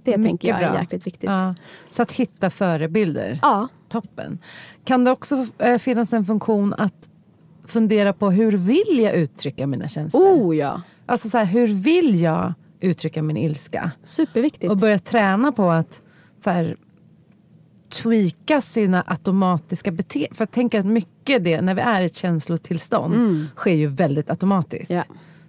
[0.05, 0.81] det Mycket tänker jag är bra.
[0.81, 1.31] jäkligt viktigt.
[1.31, 1.43] Ja.
[1.43, 1.55] Ja.
[1.91, 3.39] Så att hitta förebilder.
[3.43, 3.69] ja.
[3.89, 4.39] Toppen.
[4.85, 7.09] Kan det också eh, finnas en funktion att
[7.65, 10.23] fundera på hur vill jag uttrycka mina känslor?
[10.23, 13.91] Oh ja, Alltså så här, hur vill jag uttrycka min ilska?
[14.05, 14.71] superviktigt.
[14.71, 16.03] Och börja träna på att
[16.45, 16.77] så här,
[17.91, 20.35] tweaka sina automatiska beteenden.
[20.35, 23.47] För jag tänker att mycket det, när vi är i ett känslotillstånd, Mm.
[23.57, 24.91] sker ju väldigt automatiskt.
[24.91, 25.03] Ja.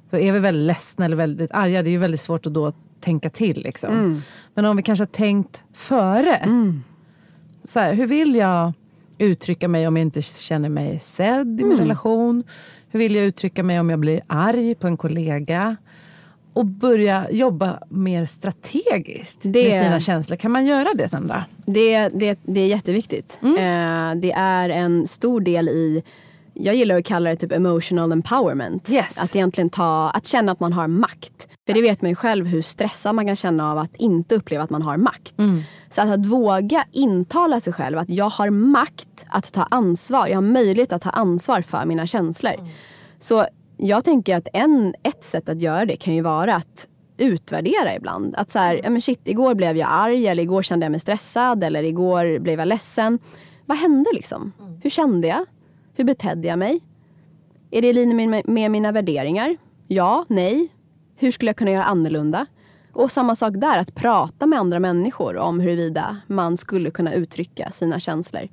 [0.10, 2.74] Så är vi väldigt ledsna eller väldigt arga, det är ju väldigt svårt att då
[3.00, 3.62] tänka till.
[3.64, 3.94] Liksom.
[3.94, 4.22] Mm.
[4.54, 6.48] Men om vi kanske har tänkt före.
[7.64, 8.74] Så här, hur vill jag
[9.18, 11.80] uttrycka mig om jag inte känner mig sedd i min Mm.
[11.80, 12.44] relation?
[12.89, 15.76] Hur vill jag uttrycka mig om jag blir arg på en kollega?
[16.54, 20.38] Och börja jobba mer strategiskt med Det- sina känslor.
[20.38, 21.45] Kan man göra det Sandra?
[21.66, 23.39] Det, det, det är jätteviktigt.
[23.41, 23.56] Mm.
[23.56, 26.04] Eh, det är en stor del i,
[26.54, 28.89] jag gillar att kalla det typ emotional empowerment.
[28.89, 29.18] Yes.
[29.24, 31.47] Att egentligen ta, att känna att man har makt.
[31.68, 34.64] För det vet man ju själv hur stressad man kan känna av att inte uppleva
[34.64, 35.36] att man har makt.
[35.89, 40.28] Så att, att våga intala sig själv att jag har makt att ta ansvar.
[40.28, 42.54] Jag har möjlighet att ta ansvar för mina känslor.
[43.20, 43.45] Så
[43.82, 48.36] jag tänker att en, ett sätt att göra det kan ju vara att utvärdera ibland.
[48.36, 51.00] Att så här, ja men shit, igår blev jag arg eller igår kände jag mig
[51.00, 53.20] stressad eller igår blev jag ledsen.
[53.66, 54.52] Vad hände liksom?
[54.84, 55.46] Hur kände jag?
[55.94, 56.80] Hur betedde jag mig?
[57.72, 59.58] Är det i linje med, med mina värderingar?
[59.88, 60.68] Ja, nej.
[61.16, 62.46] Hur skulle jag kunna göra annorlunda?
[62.94, 67.72] Och samma sak där, att prata med andra människor om huruvida man skulle kunna uttrycka
[67.72, 68.48] sina känslor.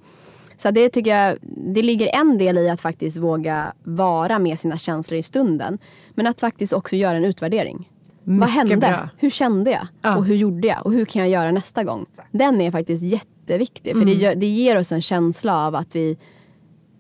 [0.61, 1.39] Så det tycker jag,
[1.75, 5.79] det ligger en del i att faktiskt våga vara med sina känslor i stunden.
[6.15, 7.91] Men att faktiskt också göra en utvärdering.
[8.25, 8.77] Vad Mycket hände?
[8.77, 9.09] bra.
[9.17, 9.87] Hur kände jag?
[10.03, 10.17] Ja.
[10.17, 10.87] Och hur gjorde jag?
[10.87, 12.07] Och hur kan jag göra nästa gång?
[12.31, 13.93] Den är faktiskt jätteviktig.
[13.93, 14.23] För det, Mm.
[14.23, 16.19] gör, det ger oss en känsla av att vi,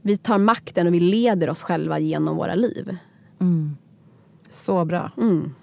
[0.02, 2.96] vi tar makten och vi leder oss själva genom våra liv.
[4.50, 5.10] Så bra.
[5.16, 5.54] Mm.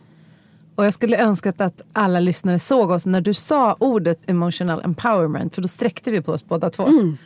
[0.75, 5.55] Och jag skulle önska att alla lyssnare såg oss när du sa ordet emotional empowerment.
[5.55, 6.87] För då sträckte vi på oss båda två.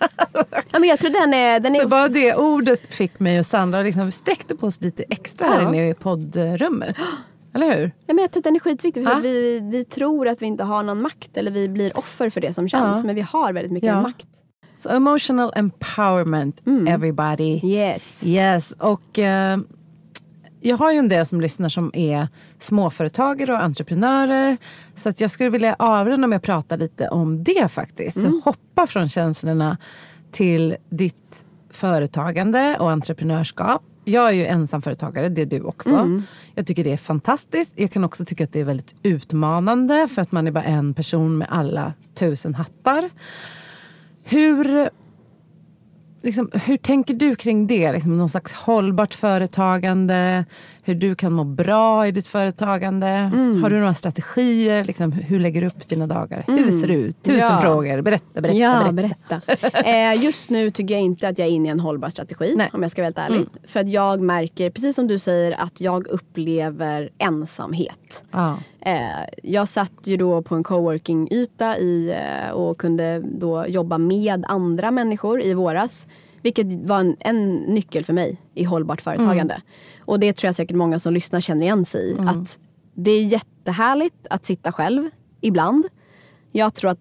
[0.72, 1.60] Ja, men jag tror den är...
[1.60, 4.82] Den Så är bara det ordet fick mig och Sandra liksom, vi sträckte på oss
[4.82, 5.68] lite extra här Ja.
[5.68, 6.96] inne i poddrummet.
[7.54, 7.92] Eller hur?
[8.06, 9.20] Ja, men jag tror att den är skitviktig för Ja.
[9.24, 12.54] vi, vi tror att vi inte har någon makt eller vi blir offer för det
[12.54, 12.98] som känns.
[12.98, 13.06] Ja.
[13.06, 14.02] Men vi har väldigt mycket Ja.
[14.02, 14.28] makt.
[14.78, 17.60] Så emotional empowerment everybody.
[17.64, 18.22] Yes.
[18.26, 19.58] Yes, och eh,
[20.62, 22.28] jag har ju en del som lyssnar som är
[22.60, 24.58] småföretagare och entreprenörer.
[24.96, 28.22] Så att jag skulle vilja avrunda med att prata lite om det faktiskt.
[28.22, 29.78] Så hoppa från känslorna
[30.32, 33.82] till ditt företagande och entreprenörskap.
[34.06, 36.22] Jag är ju ensamföretagare, det är du också.
[36.56, 37.72] Jag tycker det är fantastiskt.
[37.76, 40.94] Jag kan också tycka att det är väldigt utmanande för att man är bara en
[40.94, 43.10] person med alla tusen hattar.
[44.24, 44.90] Hur
[46.22, 47.92] liksom, hur tänker du kring det?
[47.92, 50.46] Liksom, någon slags hållbart företagande?
[50.84, 53.08] Hur du kan må bra i ditt företagande?
[53.08, 53.64] Mm.
[53.64, 54.84] Har du några strategier?
[54.84, 56.44] Liksom, hur lägger du upp dina dagar?
[56.48, 57.24] Hur ser det ut?
[57.24, 57.54] Tusen Mm.
[57.56, 57.62] Ja.
[57.62, 58.02] frågor.
[58.02, 59.42] Berätta, berätta, ja, berätta.
[59.46, 59.90] berätta.
[59.90, 62.54] eh, just nu tycker jag inte att jag är inne i en hållbar strategi.
[62.58, 62.70] Nej.
[62.74, 63.46] Om jag ska vara helt ärlig.
[63.68, 68.24] För att jag märker, precis som du säger, att jag upplever ensamhet.
[68.32, 68.58] Ja.
[68.82, 74.46] Eh, jag satt ju då på en coworking-yta i, eh, och kunde då jobba med
[74.48, 76.08] andra människor i våras.
[76.42, 79.62] Vilket var en, en nyckel för mig i hållbart företagande.
[80.06, 82.16] Och det tror jag säkert många som lyssnar känner igen sig i.
[82.20, 82.60] Att
[82.94, 85.10] det är jättehärligt att sitta själv
[85.42, 85.86] ibland.
[86.52, 87.00] Jag tror att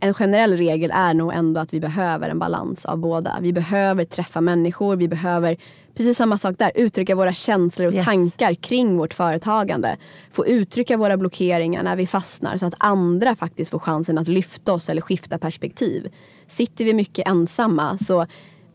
[0.00, 3.38] en generell regel är nog ändå att vi behöver en balans av båda.
[3.40, 5.56] Vi behöver träffa människor, vi behöver,
[5.98, 8.04] precis samma sak där, uttrycka våra känslor och Yes.
[8.04, 9.96] tankar kring vårt företagande.
[10.32, 14.72] Få uttrycka våra blockeringar när vi fastnar så att andra faktiskt får chansen att lyfta
[14.72, 16.08] oss eller skifta perspektiv.
[16.46, 18.26] Sitter vi mycket ensamma så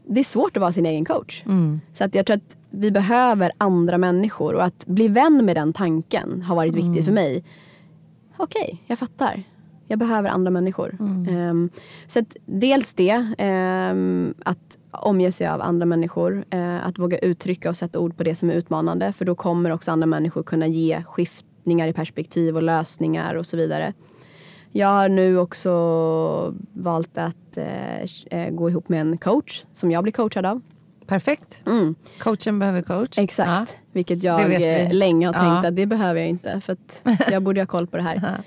[0.07, 1.43] det är svårt att vara sin egen coach.
[1.93, 5.73] Så att jag tror att vi behöver andra människor och att bli vän med den
[5.73, 7.43] tanken har varit viktigt för mig
[8.37, 9.43] okej, jag fattar.
[9.93, 10.97] Jag behöver andra människor.
[11.29, 11.69] Ehm,
[12.07, 16.45] så att dels det, ehm, att omge sig av andra människor.
[16.49, 19.13] eh, att våga uttrycka och sätta ord på det som är utmanande.
[19.13, 23.57] För då kommer också andra människor kunna ge skiftningar i perspektiv och lösningar och så
[23.57, 23.93] vidare.
[24.71, 25.69] Jag har nu också
[26.73, 27.57] valt att
[28.31, 30.61] eh, gå ihop med en coach som jag blir coachad av.
[31.05, 31.61] Perfekt.
[31.65, 31.95] Mm.
[32.19, 33.17] Coachen behöver coach.
[33.17, 33.77] Exakt.
[33.91, 34.93] Vilket det jag vi.
[34.93, 35.67] länge har tänkt Ja.
[35.69, 36.61] att det behöver jag inte.
[36.61, 36.77] För
[37.31, 38.41] jag borde ha koll på det här.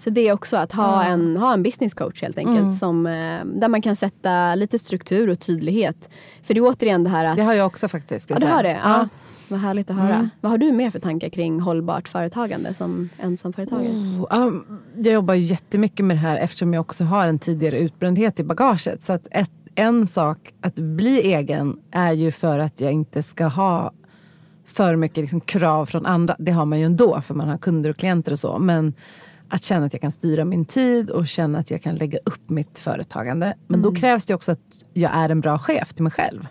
[0.00, 2.58] Så det är också att ha, en, ha en business coach helt enkelt.
[2.58, 2.72] Mm.
[2.72, 6.10] Som, eh, där man kan sätta lite struktur och tydlighet.
[6.42, 7.36] För det är återigen det här att...
[7.36, 8.30] Det har jag också faktiskt.
[8.30, 8.80] ja, du har det?
[8.84, 9.08] Ja.
[9.48, 10.14] Vad härligt att höra.
[10.14, 10.30] Mm.
[10.40, 13.92] Vad har du mer för tankar kring hållbart företagande som ensamföretagare?
[13.92, 14.52] Oh, ja,
[14.96, 18.44] jag jobbar ju jättemycket med det här eftersom jag också har en tidigare utbrändhet i
[18.44, 19.02] bagaget.
[19.02, 23.46] Så att ett, en sak att bli egen är ju för att jag inte ska
[23.46, 23.92] ha
[24.66, 26.36] för mycket liksom krav från andra.
[26.38, 28.58] Det har man ju ändå för man har kunder och klienter och så.
[28.58, 28.94] Men
[29.50, 32.50] att känna att jag kan styra min tid och känna att jag kan lägga upp
[32.50, 33.54] mitt företagande.
[33.66, 34.60] Men då krävs det också att
[34.92, 36.46] jag är en bra chef till mig själv.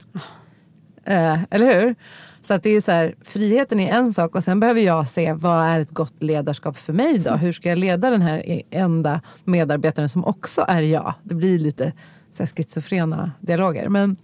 [1.04, 1.95] Eh, eller hur?
[2.43, 5.34] Så att det är så här, friheten är en sak och sen behöver jag se
[5.34, 7.32] vad är ett gott ledarskap för mig då?
[7.32, 11.14] Hur ska jag leda den här enda medarbetaren som också är jag?
[11.24, 11.93] Det blir lite
[12.34, 13.89] så här schizofrena dialoger.
[13.89, 14.18] Men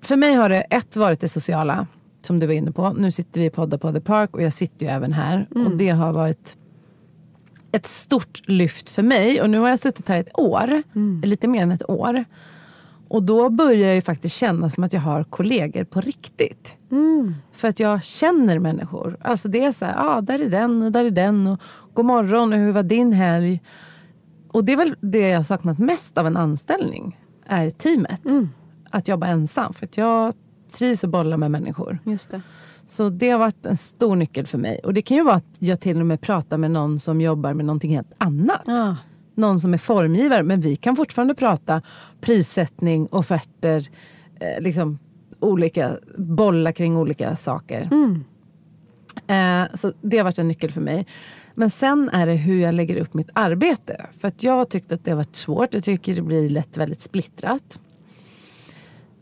[0.00, 1.86] för mig har det ett varit det sociala
[2.22, 2.92] som du var inne på.
[2.92, 5.46] Nu sitter vi i poddar på The Park och jag sitter ju även här.
[5.54, 5.66] Mm.
[5.66, 6.56] Och det har varit
[7.74, 9.42] ett stort lyft för mig.
[9.42, 11.20] Och nu har jag suttit här ett år, mm.
[11.24, 12.24] lite mer än ett år.
[13.08, 16.76] Och då börjar jag faktiskt känna som att jag har kollegor på riktigt.
[16.90, 17.34] Mm.
[17.52, 19.16] För att jag känner människor.
[19.20, 21.46] Alltså det är så här, ah, där är den och där är den.
[21.46, 21.60] Och
[21.94, 23.60] god morgon och hur var din helg?
[24.48, 27.20] Och det är väl det jag saknat mest av en anställning.
[27.46, 28.24] Är teamet.
[28.24, 28.48] Mm.
[28.90, 29.72] Att jobba ensam.
[29.72, 30.34] För att jag
[30.72, 31.98] trivs att bolla med människor.
[32.04, 32.42] Just det.
[32.86, 34.78] Så det har varit en stor nyckel för mig.
[34.78, 37.54] Och det kan ju vara att jag till och med pratar med någon som jobbar
[37.54, 38.68] med någonting helt annat.
[38.68, 38.96] Ah.
[39.34, 40.42] Någon som är formgivare.
[40.42, 41.82] Men vi kan fortfarande prata
[42.20, 43.88] prissättning, offerter,
[44.40, 44.98] eh, liksom
[45.40, 47.88] olika, bolla kring olika saker.
[47.92, 48.24] Mm.
[49.26, 51.06] Eh, så det har varit en nyckel för mig.
[51.54, 54.06] Men sen är det hur jag lägger upp mitt arbete.
[54.20, 55.74] För att jag tyckte att det har varit svårt.
[55.74, 57.78] Jag tycker det blir lätt väldigt splittrat.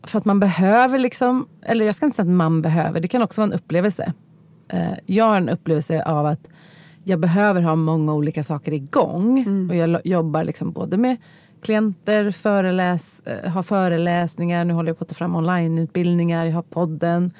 [0.03, 3.21] För att man behöver liksom, eller jag ska inte säga att man behöver, det kan
[3.21, 4.13] också vara en upplevelse.
[4.67, 6.49] Eh, jag har en upplevelse av att
[7.03, 9.39] jag behöver ha många olika saker igång.
[9.39, 9.69] Mm.
[9.69, 11.17] Och jag jobbar liksom både med
[11.61, 16.61] klienter, föreläs, eh, har föreläsningar, nu håller jag på att ta fram onlineutbildningar, jag har
[16.61, 17.31] podden.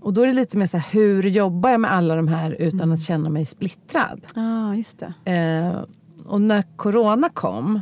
[0.00, 2.56] Och då är det lite mer så här, hur jobbar jag med alla de här
[2.58, 2.92] utan mm.
[2.92, 4.26] att känna mig splittrad?
[4.34, 5.32] Ah, just det.
[5.32, 5.84] Eh,
[6.26, 7.80] och när corona kom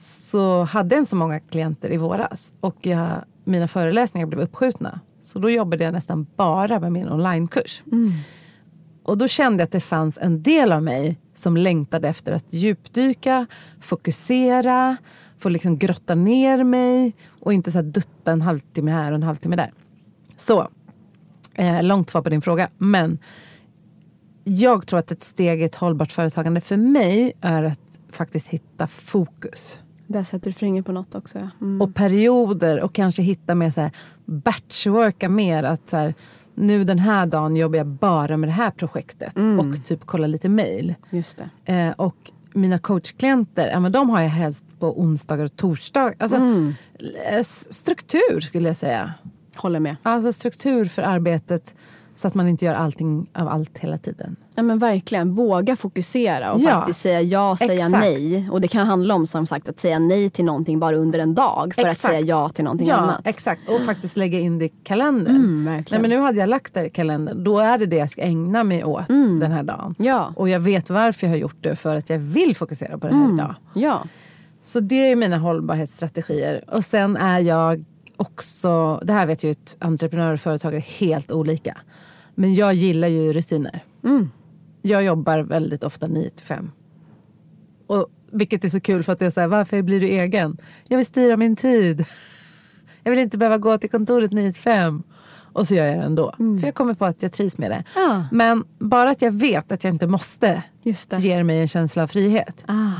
[0.00, 5.00] så hade jag inte så många klienter i våras och jag, mina föreläsningar blev uppskjutna.
[5.22, 7.82] Så då jobbade jag nästan bara med min onlinekurs.
[7.92, 8.12] Mm.
[9.02, 12.52] Och då kände jag att det fanns en del av mig som längtade efter att
[12.52, 13.46] djupdyka,
[13.80, 14.96] fokusera,
[15.38, 19.56] få liksom grotta ner mig och inte så dutta en halvtimme här och en halvtimme
[19.56, 19.72] där.
[20.36, 20.68] Så,
[21.54, 22.70] eh, långt svar på din fråga.
[22.78, 23.18] Men
[24.44, 27.80] jag tror att ett steg i ett hållbart företagande för mig är att
[28.12, 29.78] faktiskt hitta fokus.
[30.08, 31.38] Där sätter du fingret på något också.
[31.38, 31.48] Ja.
[31.60, 31.82] Mm.
[31.82, 33.90] Och perioder och kanske hitta mer så här
[34.24, 35.62] batchworka mer.
[35.62, 36.14] Att så här,
[36.54, 39.60] nu den här dagen jobbar jag bara med det här projektet mm.
[39.60, 40.48] och typ kolla lite.
[41.10, 46.14] Just eh, och mina coachklienter, ja, men de har jag helst på onsdagar och torsdagar.
[46.18, 46.74] Alltså, mm.
[47.70, 49.14] Struktur skulle jag säga.
[49.56, 49.96] Håller med.
[50.02, 51.74] Alltså struktur för arbetet
[52.14, 54.36] så att man inte gör allting av allt hela tiden.
[54.58, 57.92] Ja men verkligen, våga fokusera och ja, faktiskt säga ja och säga exakt.
[57.92, 58.50] nej.
[58.50, 61.34] Och det kan handla om som sagt att säga nej till någonting bara under en
[61.34, 62.04] dag för exakt.
[62.04, 63.20] att säga ja till någonting ja, annat.
[63.24, 65.36] Exakt, och faktiskt lägga in det i kalendern.
[65.36, 68.10] Mm, nej, men nu hade jag lagt det i kalendern, då är det det jag
[68.10, 69.38] ska ägna mig åt mm.
[69.40, 69.94] den här dagen.
[69.98, 70.32] Ja.
[70.36, 73.14] Och jag vet varför jag har gjort det, för att jag vill fokusera på det
[73.14, 73.34] här mm.
[73.34, 73.54] idag.
[73.74, 74.02] Ja.
[74.64, 76.64] Så det är mina hållbarhetsstrategier.
[76.66, 77.84] Och sen är jag
[78.16, 81.78] också, det här vet ju att entreprenörer och företagare är helt olika.
[82.34, 83.84] Men jag gillar ju rutiner.
[84.04, 84.30] Mm.
[84.82, 86.70] Jag jobbar väldigt ofta 9 till 5.
[87.86, 90.58] Och, vilket är så kul för att det är så här, varför blir du egen?
[90.88, 92.04] Jag vill styra min tid.
[93.02, 95.02] Jag vill inte behöva gå till kontoret 9 till 5.
[95.52, 96.34] Och så gör jag det ändå.
[96.38, 96.58] Mm.
[96.58, 97.84] För jag kommer på att jag trivs med det.
[98.00, 98.22] Ah.
[98.32, 100.62] Men bara att jag vet att jag inte måste
[101.18, 102.64] ger mig en känsla av frihet.
[102.66, 102.90] Ah.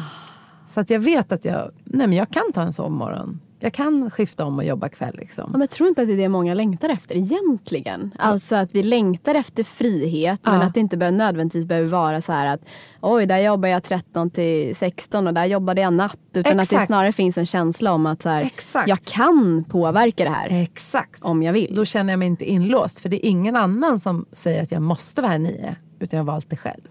[0.66, 4.10] Så att jag vet att jag, nej men jag kan ta en sovmorgon jag kan
[4.10, 5.16] skifta om och jobba kväll.
[5.16, 5.44] Liksom.
[5.46, 8.14] Ja, men jag tror inte att det är det många längtar efter egentligen.
[8.18, 10.50] Alltså att vi längtar efter frihet ja.
[10.50, 12.60] men att det inte behöver, nödvändigtvis behöver vara så här att
[13.00, 16.18] oj, där jobbar jag 13 till 16 och där jobbade jag natt.
[16.34, 16.72] Utan Exakt.
[16.72, 18.50] att det snarare finns en känsla om att så här,
[18.86, 20.62] jag kan påverka det här.
[20.62, 21.24] Exakt.
[21.24, 21.74] Om jag vill.
[21.74, 23.00] Då känner jag mig inte inlåst.
[23.00, 25.76] För det är ingen annan som säger att jag måste vara här nio.
[26.00, 26.82] Utan jag har valt det själv.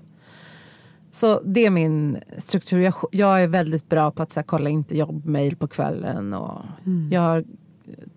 [1.18, 2.80] Så det är min struktur.
[2.80, 6.34] Jag, jag är väldigt bra på att så här, kolla inte jobbmail på kvällen.
[6.34, 7.10] Och mm.
[7.12, 7.44] Jag har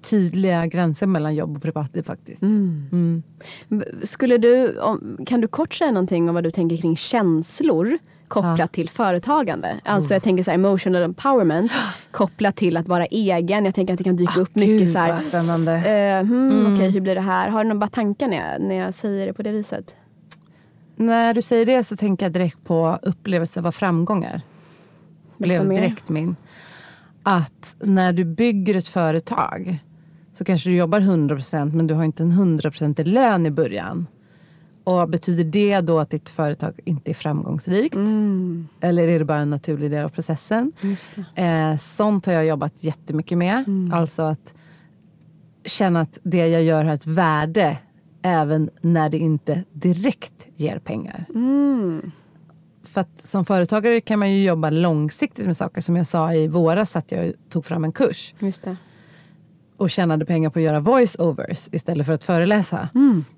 [0.02, 2.42] tydliga gränser mellan jobb och privatliv faktiskt.
[2.42, 2.88] Mm.
[2.92, 3.84] Mm.
[4.02, 4.78] Skulle du,
[5.26, 7.98] kan du kort säga någonting om vad du tänker kring känslor
[8.28, 8.66] kopplat ja.
[8.66, 9.80] till företagande?
[9.84, 10.14] Alltså oh.
[10.14, 11.72] jag tänker så här, emotional empowerment
[12.10, 13.64] kopplat till att vara egen.
[13.64, 15.72] Jag tänker att det kan dyka oh, upp mycket Gud, så här, spännande.
[15.72, 16.62] Uh, hmm, mm.
[16.62, 17.48] Okej, okay, hur blir det här?
[17.48, 19.94] Har du några tankar när jag, när jag säger det på det viset?
[21.00, 24.42] När du säger det så tänker jag direkt på upplevelse av framgångar.
[25.36, 26.36] Blev direkt min.
[27.22, 29.78] Att när du bygger ett företag
[30.32, 34.06] så kanske du jobbar 100% men du har inte en 100% lön i början.
[34.84, 37.96] Och Betyder det då att ditt företag inte är framgångsrikt?
[37.96, 38.68] Mm.
[38.80, 40.72] Eller är det bara en naturlig del av processen?
[41.34, 43.64] Eh, sånt har jag jobbat jättemycket med.
[43.66, 43.92] Mm.
[43.92, 44.54] Alltså att
[45.64, 47.78] känna att det jag gör har ett värde
[48.22, 51.24] även när det inte direkt ger pengar.
[51.34, 52.10] Mm.
[52.82, 55.80] För att som företagare kan man ju jobba långsiktigt med saker.
[55.80, 58.34] Som jag sa i våras att jag tog fram en kurs.
[58.38, 58.76] Just det.
[59.76, 62.88] och tjänade pengar på att göra voice-overs istället för att föreläsa.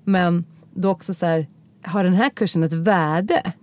[0.03, 1.47] Men då också så här,
[1.81, 3.53] har den här kursen ett värde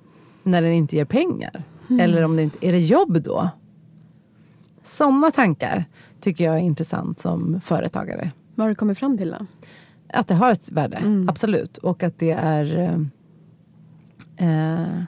[0.42, 1.62] när den inte ger pengar?
[2.00, 3.48] Eller om det inte, är det jobb då?
[4.82, 5.84] Sådana tankar
[6.20, 8.30] tycker jag är intressant som företagare.
[8.54, 9.46] Vad har du kommit fram till då?
[10.12, 11.76] Att det har ett värde, absolut.
[11.78, 12.94] Och att det är eh,
[14.48, 15.02] eh,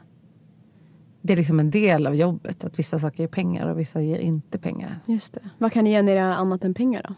[1.22, 2.64] Det är liksom en del av jobbet.
[2.64, 5.00] Att vissa saker ger pengar och vissa ger inte pengar.
[5.07, 5.40] Just det.
[5.59, 7.14] Vad kan ni generera annat än pengar då?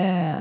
[0.00, 0.34] Eh,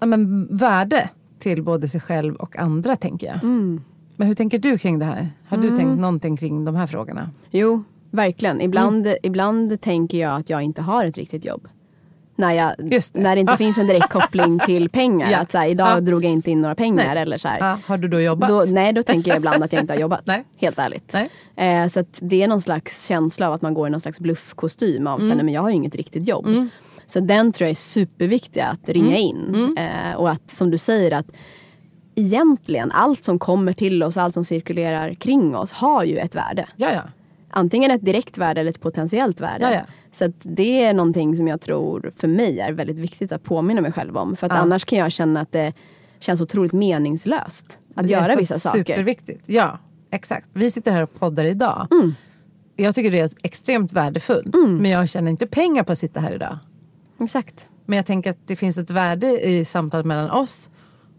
[0.00, 3.44] ja, men värde till både sig själv och andra tänker jag.
[4.16, 5.30] Men hur tänker du kring det här?
[5.48, 7.30] Har du tänkt någonting kring de här frågorna?
[7.50, 8.60] Jo, verkligen.
[8.60, 9.18] Ibland, Mm.
[9.22, 11.68] ibland tänker jag att jag inte har ett riktigt jobb.
[12.40, 13.14] När, jag, det.
[13.14, 15.30] när det inte finns en direkt koppling till pengar.
[15.30, 15.38] Ja.
[15.38, 16.00] Att så här, idag Ja.
[16.00, 17.14] drog jag inte in några pengar.
[17.14, 17.22] Nej.
[17.22, 17.48] Eller så.
[17.60, 18.48] Ja, har du då jobbat?
[18.48, 20.20] Då, nej, då tänker jag ibland att jag inte har jobbat.
[20.24, 20.44] Nej.
[20.56, 21.14] Helt ärligt.
[21.56, 25.06] Eh, så det är någon slags känsla av att man går i någon slags bluffkostym
[25.06, 25.36] av mm.
[25.36, 26.68] men jag har ju inget riktigt jobb.
[27.06, 29.76] Så den tror jag är superviktig att ringa in.
[29.78, 31.26] Eh, och att som du säger att
[32.14, 36.66] egentligen allt som kommer till oss, allt som cirkulerar kring oss har ju ett värde.
[36.76, 37.02] Ja, ja.
[37.50, 39.64] Antingen ett direkt värde eller ett potentiellt värde.
[39.64, 39.80] Ja, ja.
[40.12, 43.92] Så det är någonting som jag tror för mig är väldigt viktigt att påminna mig
[43.92, 44.36] själv om.
[44.36, 44.58] För att Ja.
[44.58, 45.72] annars kan jag känna att det
[46.18, 48.78] känns otroligt meningslöst att Det är göra vissa saker.
[48.78, 49.42] Superviktigt.
[49.46, 49.78] Ja,
[50.10, 50.48] exakt.
[50.52, 51.88] Vi sitter här och poddar idag.
[51.90, 52.14] Mm.
[52.76, 54.54] Jag tycker det är extremt värdefullt.
[54.80, 56.58] Men jag tjänar inte pengar på att sitta här idag.
[57.20, 57.66] Exakt.
[57.86, 60.70] Men jag tänker att det finns ett värde i samtalet mellan oss.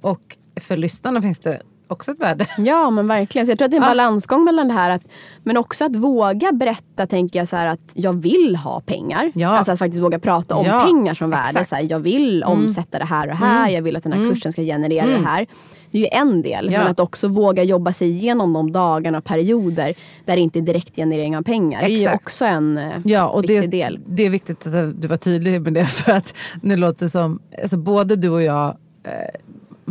[0.01, 1.61] Och för lyssnarna finns det
[1.91, 2.45] också ett värde.
[2.57, 3.45] Ja men verkligen.
[3.45, 3.89] Så jag tror att det är en Ja.
[3.89, 4.89] balansgång mellan det här.
[4.89, 5.01] Att,
[5.43, 9.31] men också att våga berätta tänker jag så här att jag vill ha pengar.
[9.35, 9.47] Ja.
[9.49, 11.41] Alltså att faktiskt våga prata om Ja, pengar som värde.
[11.41, 11.55] exakt.
[11.55, 11.65] Mm.
[11.65, 13.69] Så här, jag vill omsätta det här och det här.
[13.69, 15.47] Jag vill att den här kursen ska generera det här.
[15.91, 16.71] Det är ju en del.
[16.71, 16.79] Ja.
[16.79, 19.93] Men att också våga jobba sig igenom de dagarna och perioder
[20.25, 21.79] där det inte är direkt generering av pengar.
[21.79, 22.23] Det är ju Exakt.
[22.23, 23.99] också en eh, Ja, och viktig det, del.
[24.07, 25.85] det är viktigt att du var tydlig med det.
[25.85, 28.67] För att nu låter det som, alltså både du och jag,
[29.03, 29.11] eh,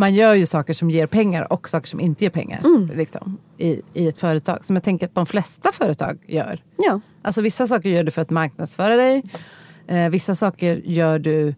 [0.00, 2.60] man gör ju saker som ger pengar och saker som inte ger pengar.
[2.64, 2.90] Mm.
[2.96, 4.64] Liksom, i, I ett företag.
[4.64, 6.62] Som jag tänker att de flesta företag gör.
[6.76, 7.00] Ja.
[7.22, 9.22] Alltså vissa saker gör du för att marknadsföra dig.
[9.86, 11.54] Eh, vissa saker gör du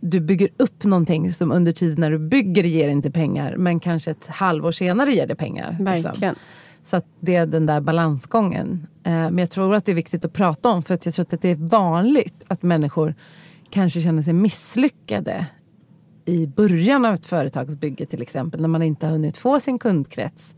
[0.00, 4.10] du bygger upp någonting som under tiden när du bygger ger inte pengar men kanske
[4.10, 5.70] ett halvår senare ger det pengar.
[5.70, 6.02] liksom.
[6.02, 6.34] Verkligen.
[6.82, 8.86] Så att det är den där balansgången.
[9.04, 11.26] Eh, men jag tror att det är viktigt att prata om för att jag tror
[11.30, 13.14] att det är vanligt att människor
[13.70, 15.46] kanske känner sig misslyckade
[16.26, 20.54] i början av ett företagsbygge till exempel när man inte har hunnit få sin kundkrets.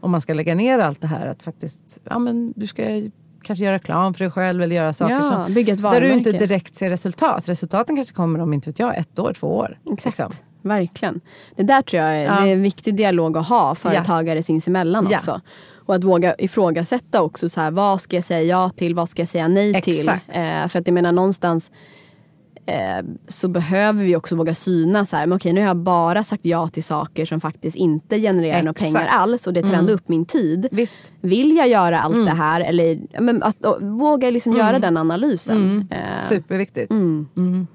[0.00, 2.82] Om man ska lägga ner allt det här att faktiskt, ja men du ska
[3.42, 6.74] kanske göra reklam för dig själv eller göra saker Ja, som, där du inte direkt
[6.74, 7.48] ser resultat.
[7.48, 9.78] Resultaten kanske kommer om inte vet jag, ett år, två år.
[9.92, 10.06] Exakt.
[10.18, 10.32] liksom.
[10.62, 11.20] Verkligen.
[11.56, 12.40] Det där tror jag är, Ja.
[12.40, 15.16] det är en viktig dialog att ha företagare sinsemellan Ja.
[15.16, 15.40] också.
[15.86, 19.22] Och att våga ifrågasätta också så här, vad ska jag säga ja till, vad ska
[19.22, 19.84] jag säga nej Exakt.
[19.84, 20.08] till.
[20.08, 21.70] Eh, för att jag menar någonstans
[22.70, 26.22] eh, så behöver vi också våga syna så här, men okej nu har jag bara
[26.22, 28.94] sagt ja till saker som faktiskt inte genererar några Exakt.
[28.94, 30.68] pengar alls och det tar ändå upp min tid.
[30.70, 31.12] Visst.
[31.20, 35.88] Vill jag göra allt det här eller men att, och, våga liksom göra den analysen.
[35.90, 36.90] Eh, Superviktigt.
[36.90, 37.66] Mm.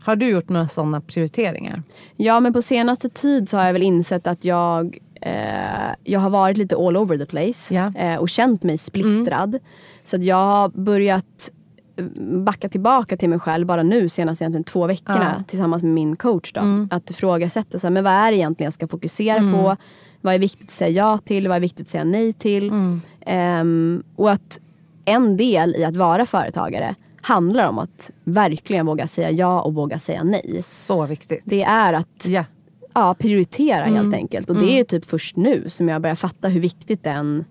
[0.00, 1.82] Har du gjort några sådana prioriteringar?
[2.16, 6.30] Ja, men på senaste tid så har jag väl insett att jag eh, jag har
[6.30, 7.74] varit lite all over the place.
[7.74, 7.96] Mm.
[7.96, 9.58] eh, och känt mig splittrad.
[10.04, 11.50] Så att jag har börjat
[12.44, 15.30] backa tillbaka till mig själv bara nu senaste egentligen två veckorna Ja.
[15.30, 15.44] Mm.
[15.44, 16.52] tillsammans med min coach.
[16.52, 19.76] Då, Att ifrågasätta, så här, men vad är det egentligen jag ska fokusera på?
[20.20, 21.48] Vad är viktigt att säga ja till?
[21.48, 22.68] Vad är viktigt att säga nej till?
[22.68, 23.00] Mm.
[23.20, 24.58] Ehm, och att
[25.04, 29.98] en del i att vara företagare handlar om att verkligen våga säga ja och våga
[29.98, 30.58] säga nej.
[30.62, 31.42] Så viktigt.
[31.44, 32.44] Det är att Ja.
[32.94, 33.94] ja, prioritera Mm.
[33.94, 34.50] helt enkelt.
[34.50, 37.44] Och det är typ först nu som jag börjar fatta hur viktigt den,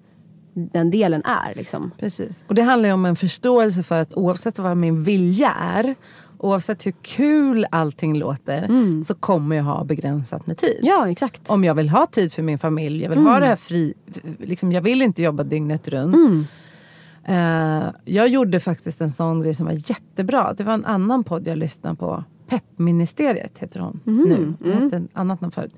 [0.56, 1.56] den delen är.
[1.56, 1.92] Liksom.
[2.00, 2.44] Precis.
[2.48, 5.96] Och det handlar ju om en förståelse för att oavsett vad min vilja är,
[6.38, 8.68] oavsett hur kul allting låter,
[9.04, 10.80] så kommer jag ha begränsat med tid.
[10.82, 11.50] Ja, exakt.
[11.50, 13.94] Om jag vill ha tid för min familj, jag vill ha det här fri,
[14.40, 16.48] liksom, jag vill inte jobba dygnet runt.
[17.28, 20.54] Eh, jag gjorde faktiskt en sån grej som var jättebra.
[20.54, 22.24] Det var en annan podd jag lyssnade på.
[22.48, 24.54] Peppministeriet heter hon nu.
[24.60, 25.74] Det hette ett annat namn förut.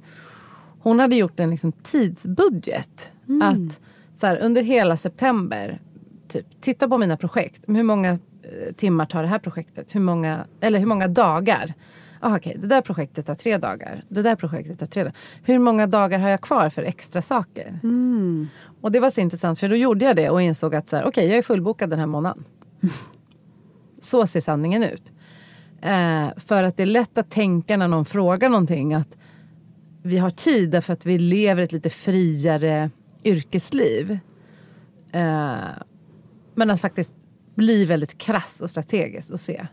[0.79, 3.11] Hon hade gjort en liksom tidsbudget.
[3.41, 3.79] Att
[4.17, 5.81] så här, under hela september,
[6.27, 7.63] typ, titta på mina projekt.
[7.67, 9.95] Hur många eh, timmar tar det här projektet?
[9.95, 11.73] Hur många, eller hur många dagar?
[12.19, 14.03] Ah, Okej, det där projektet tar tre dagar.
[14.09, 15.15] Det där projektet tar tre dagar.
[15.43, 17.79] Hur många dagar har jag kvar för extra saker?
[18.81, 21.05] Och det var så intressant för då gjorde jag det och insåg att så här,
[21.05, 22.43] okej, jag är fullbokad den här månaden.
[24.01, 25.11] Så ser sanningen ut.
[25.81, 29.17] Eh, för att det är lätt att tänka när någon frågar någonting att
[30.03, 32.89] vi har tid därför att vi lever ett lite friare
[33.27, 34.11] yrkesliv.
[35.11, 35.57] Eh,
[36.55, 37.15] men att faktiskt
[37.55, 39.67] bli väldigt krass och strategisk och se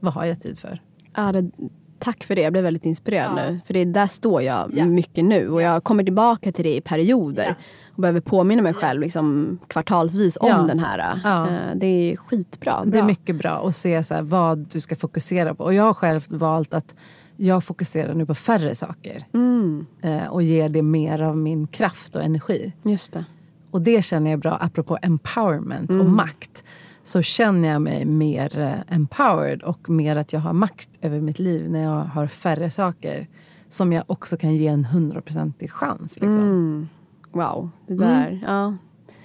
[0.00, 0.82] Vad har jag tid för?
[1.16, 1.50] Ja, det,
[1.98, 3.50] tack för det, jag blev väldigt inspirerad Ja.
[3.50, 3.60] nu.
[3.66, 4.84] För det, där står jag Ja.
[4.86, 7.44] mycket nu och jag kommer tillbaka till det i perioder.
[7.48, 7.54] Ja.
[7.96, 10.98] Och behöver påminna mig själv liksom, kvartalsvis om den här.
[11.24, 12.80] Eh, det är skitbra.
[12.84, 13.06] Det är Bra.
[13.06, 15.64] mycket bra att se så här, vad du ska fokusera på.
[15.64, 16.94] Och jag har själv valt att
[17.36, 19.24] jag fokuserar nu på färre saker.
[19.34, 22.72] Mm, Eh, och ger det mer av min kraft och energi.
[22.82, 23.24] just det.
[23.70, 26.16] Och det känner jag bra, apropå empowerment och Mm.
[26.16, 26.64] makt.
[27.02, 31.38] Så känner jag mig mer eh, empowered och mer att jag har makt över mitt
[31.38, 33.28] liv när jag har färre saker.
[33.68, 36.20] Som jag också kan ge en hundraprocentig chans.
[36.20, 36.38] Liksom.
[36.42, 36.88] Mm.
[37.32, 38.40] Wow, det där.
[38.46, 38.74] Ja.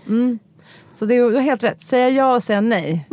[0.07, 0.39] Mm.
[0.93, 1.81] Så det är, du har helt rätt.
[1.81, 3.07] Säga ja och säga nej.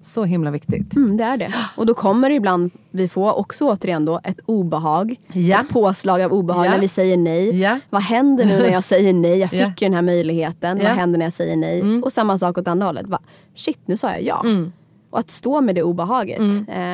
[0.00, 0.04] Mm.
[0.04, 0.96] Så himla viktigt.
[0.96, 1.54] Mm, det är det.
[1.76, 5.16] Och då kommer det ibland, vi får också återigen då ett obehag.
[5.32, 5.60] Ja.
[5.60, 6.70] Ett påslag av obehag Ja.
[6.70, 7.60] när vi säger nej.
[7.60, 7.78] Ja.
[7.90, 9.38] Vad händer nu när jag säger nej?
[9.38, 9.66] Jag fick Ja.
[9.66, 10.78] ju den här möjligheten.
[10.78, 11.80] Vad händer när jag säger nej?
[11.80, 12.02] Mm.
[12.02, 13.06] Och samma sak åt andra hållet.
[13.06, 13.18] Va?
[13.54, 14.40] Shit, nu sa jag ja.
[14.44, 14.72] Mm.
[15.10, 16.40] Och att stå med det obehaget.
[16.68, 16.84] Eh,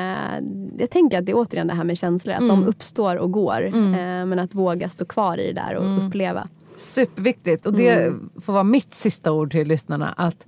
[0.79, 2.35] jag tänker att det är återigen det här med känslor.
[2.35, 3.67] Att de uppstår och går.
[3.67, 3.81] Eh,
[4.27, 6.49] men att våga stå kvar i det där och uppleva.
[6.77, 7.67] Superviktigt.
[7.67, 8.31] Och det Mm.
[8.41, 10.15] får vara mitt sista ord till lyssnarna.
[10.17, 10.47] Att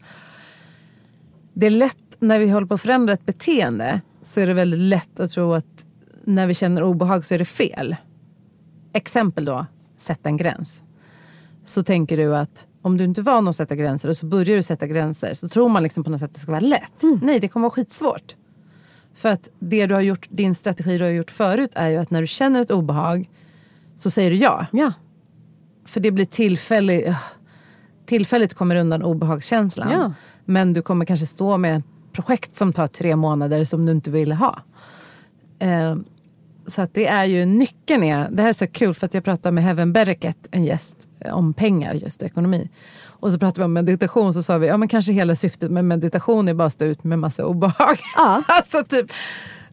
[1.53, 4.81] det är lätt, när vi håller på att förändra ett beteende, så är det väldigt
[4.81, 5.87] lätt att tro att
[6.25, 7.97] när vi känner obehag så är det fel.
[8.93, 9.67] Exempel då,
[9.97, 10.83] sätta en gräns.
[11.65, 14.57] Så tänker du att om du inte är van att sätta gränser och så börjar
[14.57, 17.03] du sätta gränser så tror man liksom på något sätt att det ska vara lätt.
[17.23, 18.37] Nej, det kommer vara skitsvårt.
[19.15, 22.11] För att det du har gjort, din strategi du har gjort förut är ju att
[22.11, 23.31] när du känner ett obehag
[23.97, 24.67] så säger du ja.
[24.73, 24.93] Ja,
[25.85, 27.15] För det blir tillfälligt.
[28.07, 29.93] Tillfälligt kommer undan obehagskänslan.
[29.93, 30.13] Ja.
[30.45, 31.83] Men du kommer kanske stå med
[32.19, 34.63] projekt som tar tre månader som du inte ville ha.
[35.59, 35.97] Eh,
[36.67, 39.25] så att det är ju nyckeln är, det här är så kul för att jag
[39.25, 42.71] pratade med Heaven Bereket, en gäst, eh, om pengar just ekonomi.
[43.07, 45.85] Och så pratade vi om meditation så sa vi, ja men kanske hela syftet med
[45.85, 47.99] meditation är bara att stå ut med massa obehag.
[48.17, 48.43] Ja.
[48.49, 49.13] alltså typ,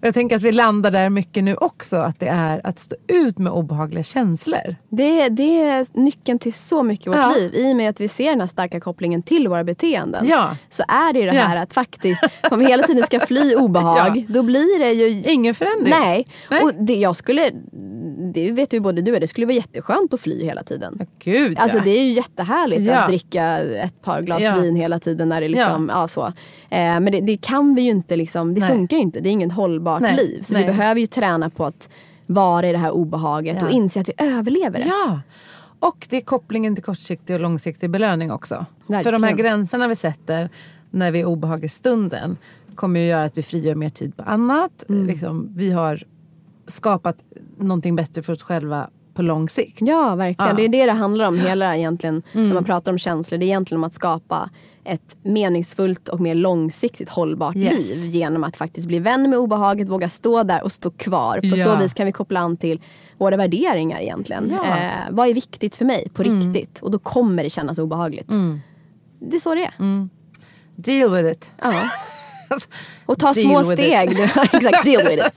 [0.07, 3.37] jag tänker att vi landar där mycket nu också, att det är att stå ut
[3.37, 4.75] med obehagliga känslor.
[4.89, 7.33] det, det är nyckeln till så mycket i vårt Ja.
[7.37, 7.51] liv.
[7.55, 10.25] I och med att vi ser den här starka kopplingen till våra beteenden.
[10.27, 10.57] Ja.
[10.69, 11.41] Så är det ju det Ja.
[11.41, 14.23] här att faktiskt, om vi hela tiden ska fly obehag, Ja.
[14.33, 15.89] då blir det ju Ingen förändring.
[15.99, 16.61] Nej, Nej.
[16.63, 17.49] och det, jag skulle,
[18.33, 20.95] det vet ju både du och det skulle vara jätteskönt att fly hela tiden.
[20.99, 21.83] Ja, Gud Alltså ja.
[21.83, 22.97] det är ju jättehärligt Ja.
[22.97, 24.55] att dricka ett par glas Ja.
[24.55, 26.07] vin hela tiden när det liksom, ja.
[26.07, 26.25] så.
[26.25, 26.31] Eh,
[26.99, 28.69] men det, det kan vi ju inte liksom, det Nej.
[28.69, 29.51] funkar ju inte, det är inget
[29.95, 30.27] hållbart Nej.
[30.27, 30.41] liv.
[30.43, 30.63] Så Nej.
[30.63, 31.89] vi behöver ju träna på att
[32.25, 33.65] vara i det här obehaget Ja.
[33.65, 34.85] och inse att vi överlever det.
[34.85, 35.19] Ja,
[35.79, 38.65] och det är kopplingen till kortsiktig och långsiktig belöning också.
[38.87, 39.03] Verkligen.
[39.03, 40.49] För de här gränserna vi sätter
[40.91, 42.37] när vi är obehag i stunden
[42.75, 44.85] kommer ju göra att vi frigör mer tid på annat.
[44.89, 45.05] Mm.
[45.05, 46.03] Liksom, vi har
[46.67, 47.17] skapat
[47.57, 49.77] någonting bättre för oss själva på lång sikt.
[49.81, 50.47] Ja, verkligen.
[50.47, 50.51] Ja.
[50.59, 50.71] Mm.
[50.71, 53.37] Det är det det handlar om hela egentligen när man pratar om känslor.
[53.37, 54.49] Det är egentligen om att skapa
[54.85, 57.95] ett meningsfullt och mer långsiktigt hållbart Yes.
[57.95, 61.39] liv genom att faktiskt bli vän med obehaget, våga stå där och stå kvar.
[61.39, 61.65] På Ja.
[61.65, 62.81] så vis kan vi koppla an till
[63.17, 64.49] våra värderingar egentligen.
[64.51, 64.65] Ja.
[64.65, 64.85] Mm.
[64.85, 66.79] Eh, vad är viktigt för mig på riktigt?
[66.81, 68.27] Och då kommer det kännas obehagligt.
[69.19, 69.73] Det är så det är.
[69.79, 70.09] Mm.
[70.75, 71.51] Deal with it.
[71.61, 71.73] Ja.
[73.05, 74.09] Och ta Deal små steg.
[74.53, 75.33] Exakt, deal with it.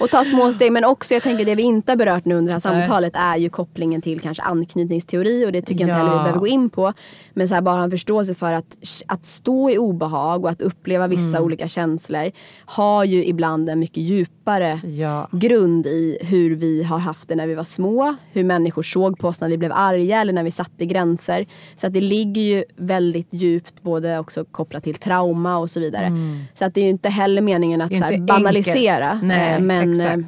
[0.00, 0.72] Och ta små steg.
[0.72, 3.36] Men också, jag tänker det vi inte har berört nu under det här samtalet är
[3.36, 5.96] ju kopplingen till kanske anknytningsteori och det tycker jag inte Ja.
[5.98, 6.92] heller vi behöver gå in på.
[7.34, 8.76] Men så här, bara en förståelse för att,
[9.06, 11.42] att stå i obehag och att uppleva vissa Mm.
[11.42, 12.30] olika känslor
[12.64, 15.28] har ju ibland en mycket djupare Ja.
[15.32, 18.16] grund i hur vi har haft det när vi var små.
[18.32, 21.46] Hur människor såg på oss när vi blev arga eller när vi satte gränser.
[21.76, 26.12] Så att det ligger ju väldigt djupt både också kopplat till trauma och så vidare.
[26.58, 29.20] Så att det är ju inte heller meningen att så här, banalisera.
[29.22, 30.18] Nej, eh, men exakt.
[30.18, 30.24] eh,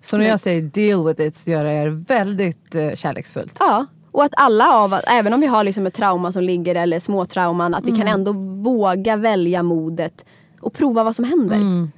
[0.00, 3.56] Så när jag säger deal with it så gör jag det väldigt eh, kärleksfullt.
[3.60, 3.86] ja.
[4.10, 7.00] Och att alla av oss, även om vi har liksom ett trauma som ligger eller
[7.00, 8.00] små trauman, att vi Mm.
[8.00, 8.32] kan ändå
[8.62, 10.24] våga välja modet
[10.60, 11.56] och prova vad som händer.
[11.56, 11.90] Mm.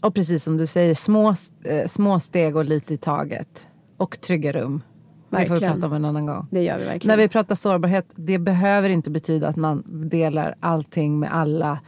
[0.00, 3.66] Och precis som du säger, små, eh, små steg och lite i taget.
[3.96, 4.82] Och trygga rum.
[5.30, 6.46] Det får vi prata om en annan gång.
[6.50, 7.16] Det gör vi verkligen.
[7.16, 11.78] När vi pratar sårbarhet, det behöver inte betyda att man delar allting med alla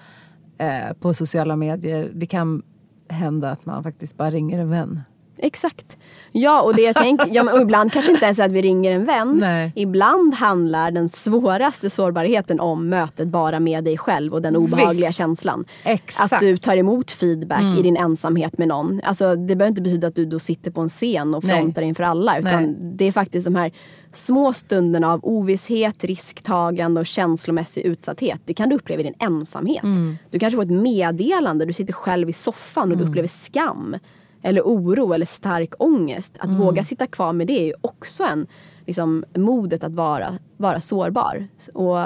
[0.61, 2.11] eh, på sociala medier.
[2.15, 2.63] Det kan
[3.09, 5.01] hända att man faktiskt bara ringer en vän.
[5.43, 5.97] Exakt.
[6.33, 8.93] Ja, och det jag tänker, ja, och ibland kanske inte ens är att vi ringer
[8.93, 9.37] en vän.
[9.41, 9.73] Nej.
[9.77, 15.19] Ibland handlar den svåraste sårbarheten om mötet bara med dig själv och den obehagliga Visst.
[15.19, 15.65] känslan.
[15.85, 16.33] Exakt.
[16.33, 19.01] Att du tar emot feedback i din ensamhet med någon.
[19.05, 21.61] Alltså, det behöver inte betyda att du då sitter på en scen och Nej.
[21.61, 22.39] frontar inför alla.
[22.39, 22.77] Utan Nej.
[22.79, 23.73] det är faktiskt de här
[24.13, 28.41] små stunderna av ovisshet, risktagande och känslomässig utsatthet.
[28.45, 29.85] Det kan du uppleva i din ensamhet.
[30.31, 33.97] Du kanske får ett meddelande, du sitter själv i soffan och du upplever skam.
[34.43, 36.37] Eller oro eller stark ångest.
[36.39, 38.47] Att våga sitta kvar med det är ju också en
[38.87, 41.49] liksom, modet att vara, vara sårbar.
[41.75, 41.99] Och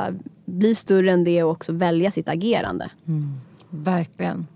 [0.45, 2.91] bli större än det och också välja sitt agerande.
[3.71, 4.47] Verkligen.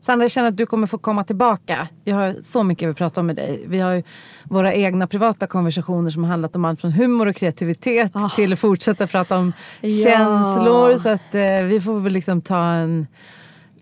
[0.00, 1.88] Sandra, jag känner att du kommer få komma tillbaka.
[2.04, 3.64] Jag har så mycket jag vill prata om med dig.
[3.66, 4.02] Vi har ju
[4.44, 8.34] våra egna privata konversationer som har handlat om allt från humor och kreativitet oh.
[8.34, 9.88] till att fortsätta prata om ja.
[9.88, 10.96] känslor.
[10.96, 13.06] Så att eh, vi får väl liksom ta en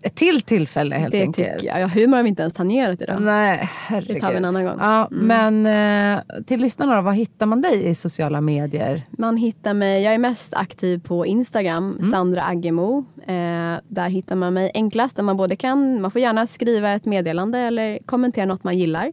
[0.01, 1.47] ett till tillfälle helt det enkelt.
[1.47, 1.81] Det tycker jag.
[1.81, 3.21] Ja, humor har vi inte ens tangerat idag.
[3.21, 4.15] Nej, herregud.
[4.15, 4.77] Det tar vi en annan gång.
[4.79, 5.27] Ja, mm.
[5.27, 9.01] Men eh, till lyssnarna då, var hittar man dig i sociala medier?
[9.09, 12.11] Man hittar mig, jag är mest aktiv på Instagram, mm.
[12.11, 13.05] Sandra Aggemo.
[13.17, 13.33] Eh,
[13.87, 15.15] där hittar man mig enklast.
[15.15, 19.11] Där man både kan, man får gärna skriva ett meddelande eller kommentera något man gillar.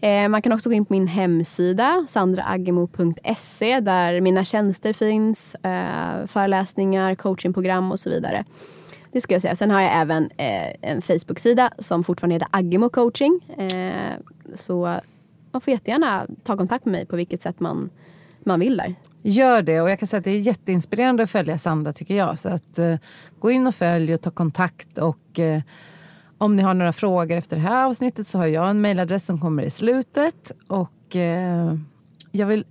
[0.00, 5.56] Eh, man kan också gå in på min hemsida, sandraagemo.se där mina tjänster finns,
[6.26, 8.44] föreläsningar, coachingprogram och så vidare.
[9.12, 9.56] Det skulle jag säga.
[9.56, 13.40] Sen har jag även eh, en Facebook-sida som fortfarande heter Agimo coaching.
[13.58, 14.12] Eh,
[14.54, 15.00] så
[15.52, 17.90] man får jättegärna ta kontakt med mig på vilket sätt man,
[18.44, 18.94] man vill där.
[19.22, 22.38] Gör det och jag kan säga att det är jätteinspirerande att följa Sandra tycker jag.
[22.38, 22.96] Så att eh,
[23.38, 25.62] gå in och följ och ta kontakt och eh,
[26.38, 29.40] om ni har några frågor efter det här avsnittet så har jag en mejladress som
[29.40, 30.52] kommer i slutet.
[30.66, 31.74] Och eh,
[32.32, 32.64] jag vill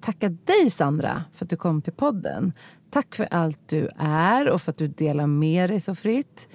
[0.00, 2.52] tacka dig Sandra för att du kom till podden.
[2.90, 6.48] Tack för allt du är och för att du delar med dig så fritt.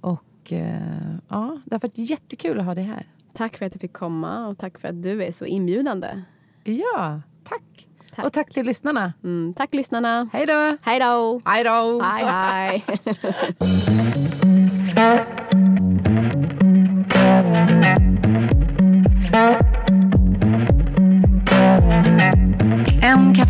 [0.00, 3.06] Och eh, ja, Det har varit jättekul att ha dig här.
[3.32, 6.22] Tack för att jag fick komma och tack för att du är så inbjudande.
[6.64, 7.88] Ja, tack.
[8.14, 8.24] tack.
[8.24, 9.12] Och tack till lyssnarna.
[9.24, 10.28] Mm, tack lyssnarna.
[10.32, 10.76] Hej då.
[10.82, 11.40] Hej då.
[11.44, 12.02] Hej då.
[12.02, 12.84] Hej hej.